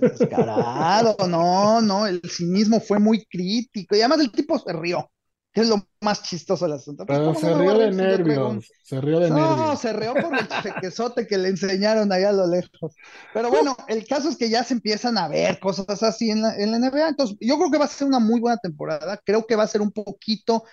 Descarado, 0.00 1.16
no, 1.28 1.80
no, 1.80 2.06
el 2.06 2.20
cinismo 2.28 2.80
fue 2.80 2.98
muy 2.98 3.24
crítico 3.24 3.96
y 3.96 4.00
además 4.00 4.20
el 4.20 4.30
tipo 4.30 4.58
se 4.58 4.72
rió, 4.72 5.10
que 5.56 5.62
es 5.62 5.70
lo 5.70 5.88
más 6.02 6.22
chistoso 6.22 6.66
del 6.66 6.74
asunto. 6.74 7.06
Pero 7.06 7.34
se 7.34 7.54
rió 7.54 7.78
de 7.78 7.90
nervios, 7.90 8.70
se 8.82 9.00
rió 9.00 9.20
de 9.20 9.30
nervios. 9.30 9.56
No, 9.56 9.74
se 9.74 9.90
rió 9.94 10.12
por 10.12 10.38
el 10.38 10.46
chequezote 10.62 11.26
que 11.26 11.38
le 11.38 11.48
enseñaron 11.48 12.12
allá 12.12 12.28
a 12.28 12.32
lo 12.32 12.46
lejos. 12.46 12.94
Pero 13.32 13.48
bueno, 13.48 13.74
el 13.88 14.06
caso 14.06 14.28
es 14.28 14.36
que 14.36 14.50
ya 14.50 14.64
se 14.64 14.74
empiezan 14.74 15.16
a 15.16 15.28
ver 15.28 15.58
cosas 15.58 16.02
así 16.02 16.30
en 16.30 16.42
la, 16.42 16.54
en 16.56 16.72
la 16.72 16.78
NBA, 16.78 17.08
entonces 17.08 17.38
yo 17.40 17.56
creo 17.56 17.70
que 17.70 17.78
va 17.78 17.86
a 17.86 17.88
ser 17.88 18.06
una 18.06 18.18
muy 18.18 18.38
buena 18.38 18.58
temporada, 18.58 19.18
creo 19.24 19.46
que 19.46 19.56
va 19.56 19.62
a 19.62 19.66
ser 19.66 19.80
un 19.80 19.92
poquito 19.92 20.64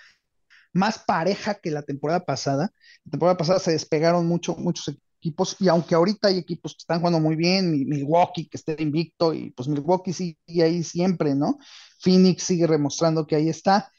más 0.74 0.98
pareja 0.98 1.54
que 1.54 1.70
la 1.70 1.80
temporada 1.80 2.22
pasada. 2.22 2.70
La 3.06 3.10
temporada 3.12 3.38
pasada 3.38 3.60
se 3.60 3.70
despegaron 3.72 4.26
mucho, 4.26 4.54
muchos 4.54 4.94
equipos, 5.18 5.56
y 5.60 5.68
aunque 5.68 5.94
ahorita 5.94 6.28
hay 6.28 6.36
equipos 6.36 6.72
que 6.74 6.82
están 6.82 6.98
jugando 6.98 7.20
muy 7.20 7.36
bien, 7.36 7.70
Milwaukee 7.70 8.48
que 8.50 8.58
esté 8.58 8.76
invicto, 8.82 9.32
y 9.32 9.50
pues 9.52 9.66
Milwaukee 9.66 10.12
sigue 10.12 10.62
ahí 10.62 10.84
siempre, 10.84 11.34
¿no? 11.34 11.56
Phoenix 12.00 12.42
sigue 12.42 12.66
demostrando 12.66 13.26
que 13.26 13.36
ahí 13.36 13.48
está. 13.48 13.90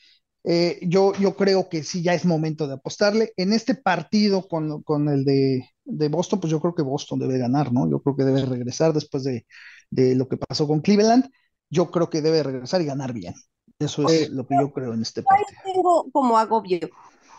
Eh, 0.47 0.79
yo, 0.83 1.13
yo 1.15 1.35
creo 1.35 1.69
que 1.69 1.83
sí, 1.83 2.03
ya 2.03 2.13
es 2.13 2.23
momento 2.23 2.67
de 2.67 2.75
apostarle. 2.75 3.33
En 3.35 3.51
este 3.51 3.73
partido 3.73 4.47
con, 4.47 4.83
con 4.83 5.09
el 5.09 5.25
de, 5.25 5.67
de, 5.83 6.07
Boston, 6.07 6.39
pues 6.39 6.51
yo 6.51 6.61
creo 6.61 6.75
que 6.75 6.83
Boston 6.83 7.17
debe 7.19 7.39
ganar, 7.39 7.73
¿no? 7.73 7.89
Yo 7.89 7.99
creo 7.99 8.15
que 8.15 8.23
debe 8.23 8.45
regresar 8.45 8.93
después 8.93 9.23
de, 9.23 9.45
de, 9.89 10.15
lo 10.15 10.27
que 10.27 10.37
pasó 10.37 10.67
con 10.67 10.81
Cleveland. 10.81 11.31
Yo 11.71 11.89
creo 11.89 12.11
que 12.11 12.21
debe 12.21 12.43
regresar 12.43 12.79
y 12.81 12.85
ganar 12.85 13.11
bien. 13.11 13.33
Eso 13.79 14.07
es 14.07 14.29
lo 14.29 14.45
que 14.45 14.55
yo 14.59 14.71
creo 14.71 14.93
en 14.93 15.01
este 15.01 15.23
partido. 15.23 15.47
tengo 15.63 16.05
como 16.11 16.37
agobio. 16.37 16.79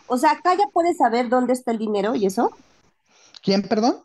O 0.07 0.17
sea, 0.17 0.31
acá 0.31 0.55
ya 0.55 0.65
puedes 0.73 0.97
saber 0.97 1.29
dónde 1.29 1.53
está 1.53 1.71
el 1.71 1.77
dinero 1.77 2.13
y 2.13 2.25
eso. 2.25 2.51
¿Quién, 3.41 3.61
perdón? 3.63 4.03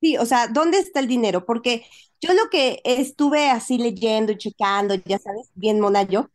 Sí, 0.00 0.16
o 0.16 0.26
sea, 0.26 0.46
¿dónde 0.46 0.78
está 0.78 1.00
el 1.00 1.08
dinero? 1.08 1.44
Porque 1.44 1.84
yo 2.20 2.32
lo 2.34 2.48
que 2.50 2.80
estuve 2.84 3.50
así 3.50 3.78
leyendo 3.78 4.32
y 4.32 4.38
checando, 4.38 4.94
ya 4.94 5.18
sabes, 5.18 5.50
bien 5.54 5.80
mona 5.80 6.04
yo, 6.04 6.28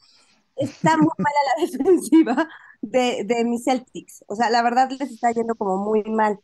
está 0.58 0.98
muy 0.98 1.10
mala 1.18 1.38
la 1.58 1.66
defensiva 1.78 2.50
de, 2.82 3.24
de 3.26 3.46
mis 3.46 3.64
Celtics. 3.66 4.24
O 4.28 4.36
sea, 4.36 4.50
la 4.50 4.62
verdad 4.64 4.90
les 4.92 5.12
está 5.12 5.32
yendo 5.32 5.56
como 5.56 5.78
muy 5.78 6.04
mal. 6.04 6.40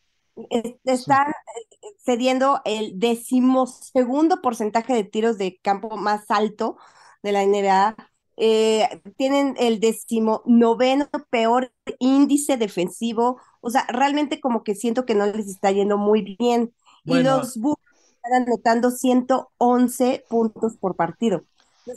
Están 0.83 1.29
eh, 1.29 1.87
cediendo 2.05 2.61
el 2.65 2.99
decimosegundo 2.99 4.41
porcentaje 4.41 4.93
de 4.93 5.03
tiros 5.03 5.37
de 5.37 5.59
campo 5.61 5.95
más 5.97 6.29
alto 6.29 6.77
de 7.21 7.31
la 7.31 7.43
NBA. 7.43 7.95
Eh, 8.37 9.01
tienen 9.17 9.55
el 9.59 9.79
decimonoveno 9.79 11.07
peor 11.29 11.71
índice 11.99 12.57
defensivo. 12.57 13.39
O 13.61 13.69
sea, 13.69 13.85
realmente 13.89 14.41
como 14.41 14.63
que 14.63 14.75
siento 14.75 15.05
que 15.05 15.15
no 15.15 15.25
les 15.27 15.47
está 15.47 15.71
yendo 15.71 15.97
muy 15.97 16.35
bien. 16.39 16.73
Y 17.05 17.19
los 17.19 17.57
Bulls 17.57 17.77
están 18.23 18.43
anotando 18.43 18.91
111 18.91 20.25
puntos 20.29 20.77
por 20.77 20.95
partido. 20.95 21.45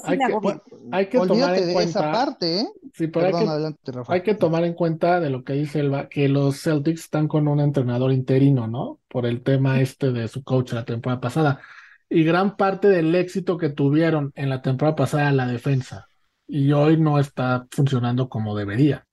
Hay 0.02 0.18
que, 0.18 0.60
hay 0.90 1.08
que, 1.08 1.18
tomar 1.18 1.56
en 1.56 1.72
cuenta 1.72 2.00
esa 2.00 2.12
parte, 2.12 2.60
¿eh? 2.60 2.66
Sí, 2.92 3.06
pero 3.06 3.26
hay, 3.26 3.32
que, 3.32 3.92
hay 4.08 4.22
que 4.22 4.34
tomar 4.34 4.64
en 4.64 4.74
cuenta 4.74 5.20
de 5.20 5.30
lo 5.30 5.44
que 5.44 5.52
dice 5.52 5.80
Elba, 5.80 6.08
que 6.08 6.28
los 6.28 6.60
Celtics 6.60 7.02
están 7.02 7.28
con 7.28 7.46
un 7.46 7.60
entrenador 7.60 8.12
interino, 8.12 8.66
¿no? 8.66 8.98
Por 9.08 9.26
el 9.26 9.42
tema 9.42 9.80
este 9.80 10.10
de 10.10 10.26
su 10.26 10.42
coach 10.42 10.72
la 10.72 10.84
temporada 10.84 11.20
pasada. 11.20 11.60
Y 12.08 12.24
gran 12.24 12.56
parte 12.56 12.88
del 12.88 13.14
éxito 13.14 13.58
que 13.58 13.68
tuvieron 13.68 14.32
en 14.34 14.48
la 14.48 14.62
temporada 14.62 14.96
pasada 14.96 15.24
era 15.24 15.32
la 15.32 15.46
defensa. 15.46 16.08
Y 16.48 16.72
hoy 16.72 16.96
no 16.96 17.18
está 17.18 17.66
funcionando 17.70 18.28
como 18.28 18.56
debería. 18.56 19.06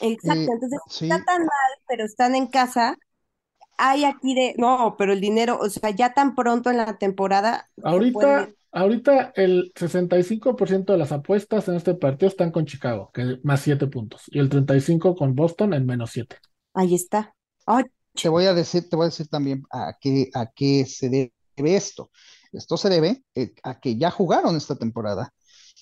Exacto, 0.00 0.52
entonces 0.52 0.80
está 1.00 1.24
tan 1.24 1.40
mal, 1.42 1.72
pero 1.86 2.04
están 2.04 2.34
en 2.34 2.48
casa. 2.48 2.96
Hay 3.78 4.04
aquí 4.04 4.34
de, 4.34 4.54
no, 4.58 4.96
pero 4.98 5.12
el 5.12 5.20
dinero, 5.20 5.58
o 5.58 5.68
sea, 5.70 5.90
ya 5.90 6.12
tan 6.12 6.34
pronto 6.34 6.70
en 6.70 6.76
la 6.78 6.98
temporada. 6.98 7.68
Ahorita, 7.82 8.48
Ahorita 8.72 9.32
el 9.36 9.72
65% 9.74 10.92
de 10.92 10.98
las 10.98 11.12
apuestas 11.12 11.68
en 11.68 11.74
este 11.74 11.94
partido 11.94 12.28
están 12.28 12.50
con 12.50 12.64
Chicago, 12.64 13.10
que 13.12 13.38
más 13.42 13.60
7 13.60 13.86
puntos, 13.88 14.22
y 14.28 14.38
el 14.38 14.48
35% 14.48 15.16
con 15.16 15.34
Boston 15.34 15.74
en 15.74 15.84
menos 15.84 16.10
7. 16.12 16.36
Ahí 16.72 16.94
está. 16.94 17.34
Te 18.14 18.28
voy 18.30 18.46
a 18.46 18.54
decir, 18.54 18.88
te 18.88 18.96
voy 18.96 19.04
a 19.04 19.08
decir 19.10 19.28
también 19.28 19.62
a 19.70 19.96
qué, 20.00 20.30
a 20.34 20.46
qué 20.46 20.86
se 20.86 21.10
debe 21.10 21.32
esto. 21.76 22.10
Esto 22.50 22.76
se 22.76 22.88
debe 22.88 23.22
eh, 23.34 23.52
a 23.62 23.78
que 23.78 23.96
ya 23.96 24.10
jugaron 24.10 24.56
esta 24.56 24.76
temporada 24.76 25.32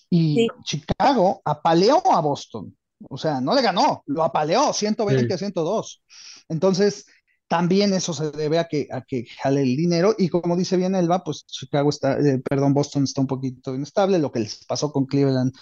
y 0.08 0.48
Chicago 0.64 1.40
apaleó 1.44 2.02
a 2.12 2.20
Boston. 2.20 2.76
O 3.08 3.16
sea, 3.16 3.40
no 3.40 3.54
le 3.54 3.62
ganó, 3.62 4.02
lo 4.06 4.22
apaleó 4.22 4.72
120 4.72 5.32
a 5.32 5.38
102. 5.38 6.02
Entonces, 6.48 7.06
también 7.50 7.92
eso 7.94 8.14
se 8.14 8.30
debe 8.30 8.60
a 8.60 8.68
que, 8.68 8.86
a 8.92 9.02
que 9.02 9.26
jale 9.42 9.62
el 9.62 9.76
dinero 9.76 10.14
y 10.16 10.28
como 10.28 10.56
dice 10.56 10.76
bien 10.76 10.94
Elba, 10.94 11.24
pues 11.24 11.44
Chicago 11.48 11.90
está, 11.90 12.16
eh, 12.20 12.40
perdón, 12.48 12.74
Boston 12.74 13.02
está 13.02 13.22
un 13.22 13.26
poquito 13.26 13.74
inestable, 13.74 14.20
lo 14.20 14.30
que 14.30 14.38
les 14.38 14.64
pasó 14.66 14.92
con 14.92 15.04
Cleveland, 15.04 15.52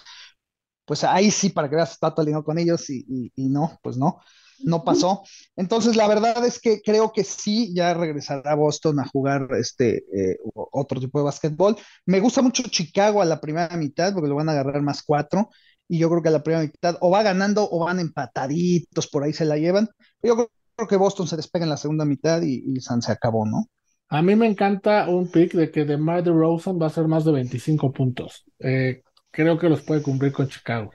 pues 0.85 1.03
ahí 1.03 1.31
sí, 1.31 1.49
para 1.49 1.67
que 1.67 1.77
veas, 1.77 1.93
está 1.93 2.13
alineado 2.15 2.43
con 2.43 2.59
ellos 2.59 2.91
y, 2.91 3.31
no, 3.37 3.79
pues 3.81 3.97
no, 3.97 4.19
no 4.59 4.83
pasó. 4.83 5.23
Entonces, 5.55 5.95
la 5.95 6.07
verdad 6.07 6.45
es 6.45 6.59
que 6.59 6.79
creo 6.81 7.11
que 7.11 7.23
sí, 7.23 7.73
ya 7.73 7.95
regresará 7.95 8.53
Boston 8.53 8.99
a 8.99 9.07
jugar 9.07 9.47
este 9.57 10.03
eh, 10.13 10.37
otro 10.53 10.99
tipo 10.99 11.17
de 11.17 11.25
básquetbol. 11.25 11.75
Me 12.05 12.19
gusta 12.19 12.43
mucho 12.43 12.61
Chicago 12.69 13.23
a 13.23 13.25
la 13.25 13.41
primera 13.41 13.75
mitad 13.77 14.13
porque 14.13 14.29
lo 14.29 14.35
van 14.35 14.49
a 14.49 14.51
agarrar 14.51 14.83
más 14.83 15.01
cuatro 15.01 15.49
y 15.87 15.97
yo 15.97 16.07
creo 16.09 16.21
que 16.21 16.29
a 16.29 16.33
la 16.33 16.43
primera 16.43 16.63
mitad 16.63 16.97
o 17.01 17.09
va 17.09 17.23
ganando 17.23 17.67
o 17.71 17.79
van 17.85 17.99
empataditos, 17.99 19.07
por 19.07 19.23
ahí 19.23 19.33
se 19.33 19.45
la 19.45 19.57
llevan. 19.57 19.89
Yo 20.21 20.35
creo 20.35 20.51
creo 20.79 20.87
que 20.87 20.97
Boston 20.97 21.27
se 21.27 21.35
despega 21.35 21.65
en 21.65 21.69
la 21.69 21.77
segunda 21.77 22.05
mitad 22.05 22.41
y, 22.41 22.79
San 22.79 23.01
se 23.01 23.11
acabó, 23.11 23.45
¿no? 23.45 23.65
A 24.07 24.21
mí 24.21 24.35
me 24.35 24.47
encanta 24.47 25.07
un 25.09 25.29
pick 25.29 25.53
de 25.53 25.69
que 25.69 25.85
DeMar 25.85 26.23
DeRozan 26.23 26.79
va 26.81 26.87
a 26.87 26.89
ser 26.89 27.07
más 27.07 27.25
de 27.25 27.33
25 27.33 27.91
puntos. 27.91 28.45
Eh, 28.59 29.03
creo 29.29 29.57
que 29.59 29.69
los 29.69 29.81
puede 29.81 30.01
cumplir 30.01 30.31
con 30.31 30.47
Chicago. 30.47 30.91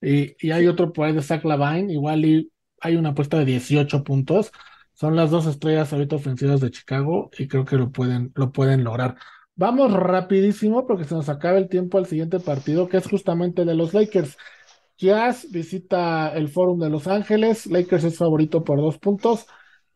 Y, 0.00 0.36
y 0.46 0.50
hay 0.50 0.66
otro 0.66 0.92
por 0.92 1.06
ahí 1.06 1.14
de 1.14 1.22
Zach 1.22 1.44
Lavine, 1.44 1.92
igual 1.92 2.24
y 2.24 2.52
hay 2.80 2.96
una 2.96 3.10
apuesta 3.10 3.38
de 3.38 3.46
18 3.46 4.04
puntos. 4.04 4.52
Son 4.92 5.16
las 5.16 5.30
dos 5.30 5.46
estrellas 5.46 5.92
ahorita 5.92 6.16
ofensivas 6.16 6.60
de 6.60 6.70
Chicago 6.70 7.30
y 7.38 7.48
creo 7.48 7.64
que 7.64 7.76
lo 7.76 7.90
pueden, 7.90 8.30
lo 8.34 8.52
pueden 8.52 8.84
lograr. 8.84 9.16
Vamos 9.54 9.92
rapidísimo 9.92 10.86
porque 10.86 11.04
se 11.04 11.14
nos 11.14 11.28
acaba 11.28 11.58
el 11.58 11.68
tiempo 11.68 11.98
al 11.98 12.06
siguiente 12.06 12.40
partido, 12.40 12.88
que 12.88 12.98
es 12.98 13.06
justamente 13.06 13.64
de 13.64 13.74
los 13.74 13.94
Lakers. 13.94 14.36
Jazz 15.02 15.50
visita 15.50 16.32
el 16.32 16.48
Fórum 16.48 16.78
de 16.78 16.88
Los 16.88 17.08
Ángeles. 17.08 17.66
Lakers 17.66 18.04
es 18.04 18.16
favorito 18.16 18.62
por 18.62 18.78
dos 18.78 18.98
puntos. 18.98 19.46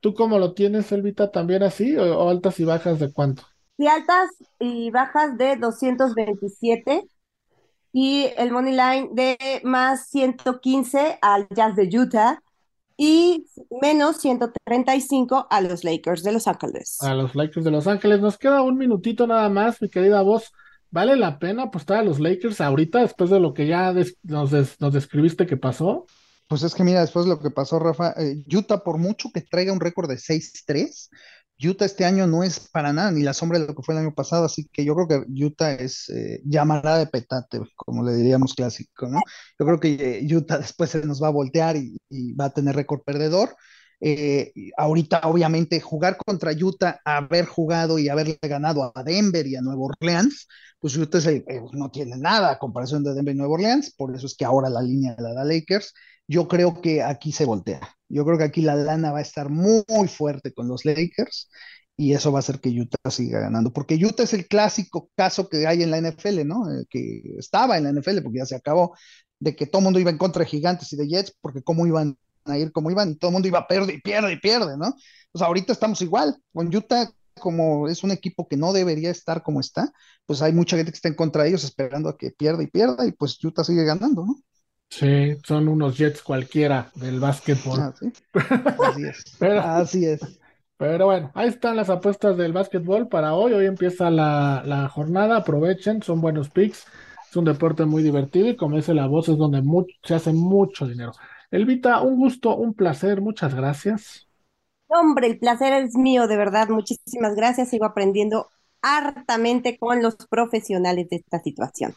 ¿Tú 0.01 0.14
cómo 0.14 0.38
lo 0.38 0.53
tienes, 0.53 0.90
Elvita? 0.90 1.31
¿También 1.31 1.62
así? 1.62 1.97
¿O, 1.97 2.29
altas 2.29 2.59
y 2.59 2.64
bajas 2.64 2.99
de 2.99 3.12
cuánto? 3.12 3.45
Sí, 3.77 3.87
altas 3.87 4.31
y 4.59 4.90
bajas 4.90 5.38
de 5.38 5.57
227 5.57 7.07
y 7.92 8.27
el 8.37 8.51
money 8.51 8.73
line 8.73 9.11
de 9.12 9.38
más 9.62 10.09
115 10.09 11.19
al 11.23 11.47
Jazz 11.51 11.77
de 11.77 11.88
Utah 11.97 12.42
y 12.97 13.47
menos 13.81 14.16
135 14.16 15.47
a 15.49 15.61
los 15.61 15.85
Lakers 15.85 16.25
de 16.25 16.33
Los 16.33 16.49
Ángeles. 16.49 16.99
A 17.03 17.14
los 17.14 17.35
Lakers 17.37 17.64
de 17.64 17.71
Los 17.71 17.87
Ángeles. 17.87 18.21
Nos 18.21 18.38
queda 18.38 18.62
un 18.62 18.77
minutito 18.77 19.27
nada 19.27 19.49
más, 19.49 19.81
mi 19.81 19.88
querida 19.88 20.23
voz. 20.23 20.51
¿Vale 20.97 21.15
la 21.15 21.39
pena 21.39 21.65
apostar 21.65 21.99
a 21.99 22.03
los 22.03 22.19
Lakers 22.21 22.59
ahorita 22.63 23.01
después 23.01 23.29
de 23.29 23.39
lo 23.39 23.53
que 23.53 23.67
ya 23.67 23.93
nos, 24.23 24.81
nos, 24.81 24.95
describiste 24.95 25.47
que 25.47 25.59
pasó? 25.59 26.07
Pues 26.49 26.63
es 26.63 26.75
que 26.75 26.85
mira, 26.85 27.03
después 27.03 27.27
de 27.27 27.33
lo 27.33 27.39
que 27.39 27.51
pasó, 27.51 27.79
Rafa, 27.79 28.15
eh, 28.17 28.43
Utah 28.51 28.83
por 28.83 28.97
mucho 28.97 29.29
que 29.31 29.43
traiga 29.43 29.75
un 29.75 29.81
récord 29.81 30.09
de 30.09 30.17
6-3, 30.17 31.11
Utah 31.63 31.85
este 31.85 32.07
año 32.07 32.27
no 32.27 32.43
es 32.43 32.61
para 32.71 32.95
nada 32.95 33.11
ni 33.11 33.23
la 33.23 33.35
sombra 33.35 33.59
de 33.59 33.67
lo 33.67 33.75
que 33.75 33.83
fue 33.83 33.95
el 33.95 34.01
año 34.01 34.15
pasado, 34.15 34.47
así 34.47 34.71
que 34.73 34.87
yo 34.87 34.95
creo 34.95 35.07
que 35.07 35.45
Utah 35.45 35.75
es 35.75 36.09
eh, 36.09 36.41
llamará 36.47 36.97
de 36.97 37.09
petate, 37.09 37.61
como 37.75 38.03
le 38.03 38.15
diríamos 38.15 38.55
clásico, 38.55 39.07
¿no? 39.07 39.21
Yo 39.59 39.67
creo 39.67 39.79
que 39.79 40.21
eh, 40.21 40.35
Utah 40.35 40.57
después 40.57 40.89
se 40.89 41.05
nos 41.05 41.23
va 41.23 41.27
a 41.27 41.31
voltear 41.31 41.77
y 41.77 42.33
va 42.33 42.47
a 42.47 42.55
tener 42.55 42.75
récord 42.75 43.03
perdedor. 43.03 43.55
Eh, 44.01 44.53
ahorita, 44.77 45.21
obviamente, 45.25 45.81
jugar 45.81 46.17
contra 46.19 46.53
Utah, 46.53 47.01
haber 47.05 47.47
jugado 47.47 47.99
y 47.99 48.09
haberle 48.09 48.39
ganado 48.43 48.93
a 48.95 49.03
Denver 49.03 49.47
y 49.47 49.57
a 49.57 49.63
Nueva 49.63 49.83
Orleans, 49.83 50.47
pues 50.79 50.97
Utah 50.97 51.19
eh, 51.31 51.45
no 51.73 51.91
tiene 51.91 52.17
nada 52.17 52.53
a 52.53 52.59
comparación 52.59 53.03
de 53.03 53.15
Denver 53.15 53.35
y 53.35 53.39
Nueva 53.39 53.55
Orleans, 53.55 53.95
por 53.97 54.15
eso 54.15 54.27
es 54.27 54.37
que 54.37 54.45
ahora 54.45 54.69
la 54.69 54.83
línea 54.83 55.17
la 55.19 55.33
da 55.33 55.45
Lakers. 55.45 55.95
Yo 56.29 56.49
creo 56.49 56.81
que 56.81 57.03
aquí 57.03 57.33
se 57.33 57.45
voltea. 57.45 57.81
Yo 58.09 58.25
creo 58.25 58.39
que 58.39 58.45
aquí 58.45 58.61
la 58.63 58.75
lana 58.75 59.13
va 59.13 59.19
a 59.19 59.23
estar 59.23 59.49
muy, 59.49 59.85
fuerte 60.09 60.53
con 60.53 60.69
los 60.69 60.85
Lakers 60.85 61.49
y 61.97 62.13
eso 62.13 62.31
va 62.31 62.39
a 62.39 62.41
hacer 62.41 62.61
que 62.61 62.69
Utah 62.69 63.11
siga 63.11 63.41
ganando, 63.41 63.73
porque 63.73 63.95
Utah 63.95 64.25
es 64.25 64.35
el 64.35 64.47
clásico 64.47 65.11
caso 65.17 65.49
que 65.49 65.67
hay 65.67 65.83
en 65.83 65.91
la 65.91 65.99
NFL, 65.99 66.45
¿no? 66.47 66.71
Eh, 66.71 66.85
que 66.91 67.23
estaba 67.39 67.79
en 67.79 67.85
la 67.85 67.91
NFL 67.91 68.23
porque 68.23 68.39
ya 68.39 68.47
se 68.47 68.57
acabó, 68.57 68.95
de 69.41 69.57
que 69.57 69.67
todo 69.67 69.81
el 69.81 69.85
mundo 69.85 70.01
iba 70.01 70.11
en 70.11 70.19
contra 70.19 70.41
de 70.41 70.47
Gigantes 70.51 70.93
y 70.93 70.97
de 70.97 71.09
Jets, 71.09 71.35
porque 71.41 71.63
cómo 71.63 71.87
iban 71.87 72.19
a 72.51 72.59
ir 72.59 72.73
como 72.73 72.91
iban 72.91 73.11
y 73.11 73.17
todo 73.17 73.31
el 73.31 73.33
mundo 73.35 73.49
iba 73.49 73.61
a 73.61 73.67
perder 73.67 73.95
y 73.95 74.01
pierde 74.01 74.33
y 74.33 74.41
pierde, 74.41 74.77
¿no? 74.77 74.95
Pues 75.33 75.43
ahorita 75.43 75.73
estamos 75.73 76.01
igual, 76.03 76.37
con 76.53 76.75
Utah 76.75 77.11
como 77.39 77.89
es 77.89 78.03
un 78.03 78.11
equipo 78.11 78.49
que 78.49 78.57
no 78.57 78.73
debería 78.73 79.11
estar 79.11 79.43
como 79.43 79.61
está, 79.61 79.93
pues 80.25 80.43
hay 80.43 80.53
mucha 80.53 80.77
gente 80.77 80.91
que 80.91 80.97
está 80.97 81.09
en 81.09 81.15
contra 81.15 81.43
de 81.43 81.51
ellos 81.51 81.65
esperando 81.65 82.09
a 82.09 82.17
que 82.17 82.31
pierda 82.31 82.63
y 82.63 82.67
pierda 82.67 83.07
y 83.07 83.13
pues 83.13 83.43
Utah 83.45 83.65
sigue 83.65 83.85
ganando, 83.85 84.25
¿no? 84.25 84.37
Sí, 84.89 85.37
son 85.45 85.69
unos 85.69 85.97
Jets 85.99 86.23
cualquiera 86.23 86.91
del 86.95 87.21
básquetbol. 87.21 87.81
Ah, 87.81 87.95
Así 88.89 89.05
es. 89.05 89.25
pero, 89.39 89.61
Así 89.61 90.07
es. 90.07 90.21
Pero 90.79 91.07
bueno, 91.07 91.31
ahí 91.35 91.49
están 91.49 91.77
las 91.77 91.89
apuestas 91.89 92.37
del 92.37 92.53
básquetbol 92.53 93.09
para 93.09 93.35
hoy. 93.35 93.53
Hoy 93.55 93.67
empieza 93.67 94.11
la, 94.11 94.63
la 94.65 94.89
jornada, 94.89 95.39
aprovechen, 95.39 96.03
son 96.03 96.21
buenos 96.21 96.51
picks. 96.51 96.85
Es 97.29 97.37
un 97.37 97.47
deporte 97.47 97.85
muy 97.87 98.03
divertido 98.03 98.49
y 98.49 98.57
como 98.57 98.77
dice 98.77 98.95
la 98.95 99.07
voz 99.07 99.29
es 99.29 99.39
donde 99.39 99.63
se 100.03 100.15
hace 100.15 100.33
mucho 100.33 100.87
dinero. 100.87 101.13
Elvita, 101.51 102.01
un 102.03 102.17
gusto, 102.17 102.57
un 102.57 102.75
placer, 102.75 103.21
muchas 103.21 103.55
gracias. 103.55 104.29
Hombre, 104.89 105.27
el 105.27 105.39
placer 105.39 105.73
es 105.73 105.97
mío, 105.97 106.27
de 106.29 106.37
verdad, 106.37 106.69
muchísimas 106.69 107.35
gracias. 107.35 107.71
Sigo 107.71 107.85
aprendiendo 107.85 108.49
hartamente 108.83 109.79
con 109.79 110.03
los 110.03 110.17
profesionales 110.29 111.09
de 111.11 111.17
esta 111.17 111.41
situación. 111.41 111.95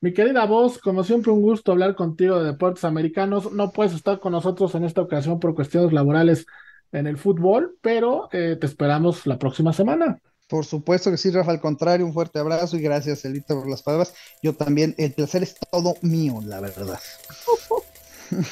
Mi 0.00 0.12
querida 0.12 0.46
voz, 0.46 0.78
como 0.78 1.04
siempre 1.04 1.30
un 1.30 1.42
gusto 1.42 1.72
hablar 1.72 1.94
contigo 1.94 2.40
de 2.40 2.46
deportes 2.46 2.84
americanos. 2.84 3.52
No 3.52 3.70
puedes 3.70 3.92
estar 3.92 4.18
con 4.18 4.32
nosotros 4.32 4.74
en 4.74 4.84
esta 4.84 5.00
ocasión 5.00 5.38
por 5.38 5.54
cuestiones 5.54 5.92
laborales 5.92 6.46
en 6.90 7.06
el 7.06 7.16
fútbol, 7.18 7.76
pero 7.80 8.28
eh, 8.32 8.56
te 8.60 8.66
esperamos 8.66 9.26
la 9.26 9.38
próxima 9.38 9.72
semana. 9.72 10.18
Por 10.48 10.64
supuesto 10.64 11.10
que 11.10 11.16
sí, 11.16 11.30
Rafa, 11.30 11.52
al 11.52 11.60
contrario, 11.60 12.04
un 12.04 12.12
fuerte 12.12 12.38
abrazo 12.38 12.76
y 12.76 12.82
gracias, 12.82 13.24
Elita, 13.24 13.54
por 13.54 13.68
las 13.68 13.82
palabras. 13.82 14.14
Yo 14.42 14.54
también, 14.54 14.94
el 14.98 15.12
placer 15.12 15.42
es 15.44 15.54
todo 15.70 15.94
mío, 16.02 16.40
la 16.44 16.60
verdad. 16.60 16.98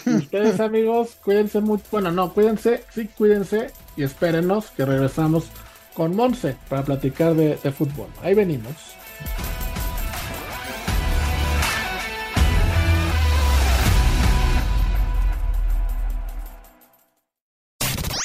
Ustedes, 0.06 0.60
amigos, 0.60 1.16
cuídense 1.24 1.60
mucho. 1.60 1.84
Bueno, 1.90 2.10
no, 2.10 2.32
cuídense, 2.32 2.84
sí, 2.94 3.08
cuídense 3.08 3.70
y 3.96 4.02
espérenos 4.02 4.70
que 4.70 4.84
regresamos 4.84 5.44
con 5.94 6.14
Monse 6.14 6.56
para 6.68 6.84
platicar 6.84 7.34
de 7.34 7.56
fútbol. 7.72 8.08
Ahí 8.22 8.34
venimos. 8.34 8.74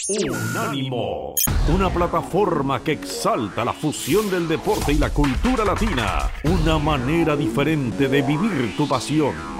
Unánimo, 0.07 1.33
una 1.67 1.89
plataforma 1.89 2.79
que 2.83 2.91
exalta 2.91 3.65
la 3.65 3.73
fusión 3.73 4.29
del 4.29 4.47
deporte 4.47 4.93
y 4.93 4.99
la 4.99 5.09
cultura 5.09 5.65
latina, 5.65 6.29
una 6.43 6.77
manera 6.77 7.35
diferente 7.35 8.07
de 8.07 8.21
vivir 8.21 8.77
tu 8.77 8.87
pasión. 8.87 9.54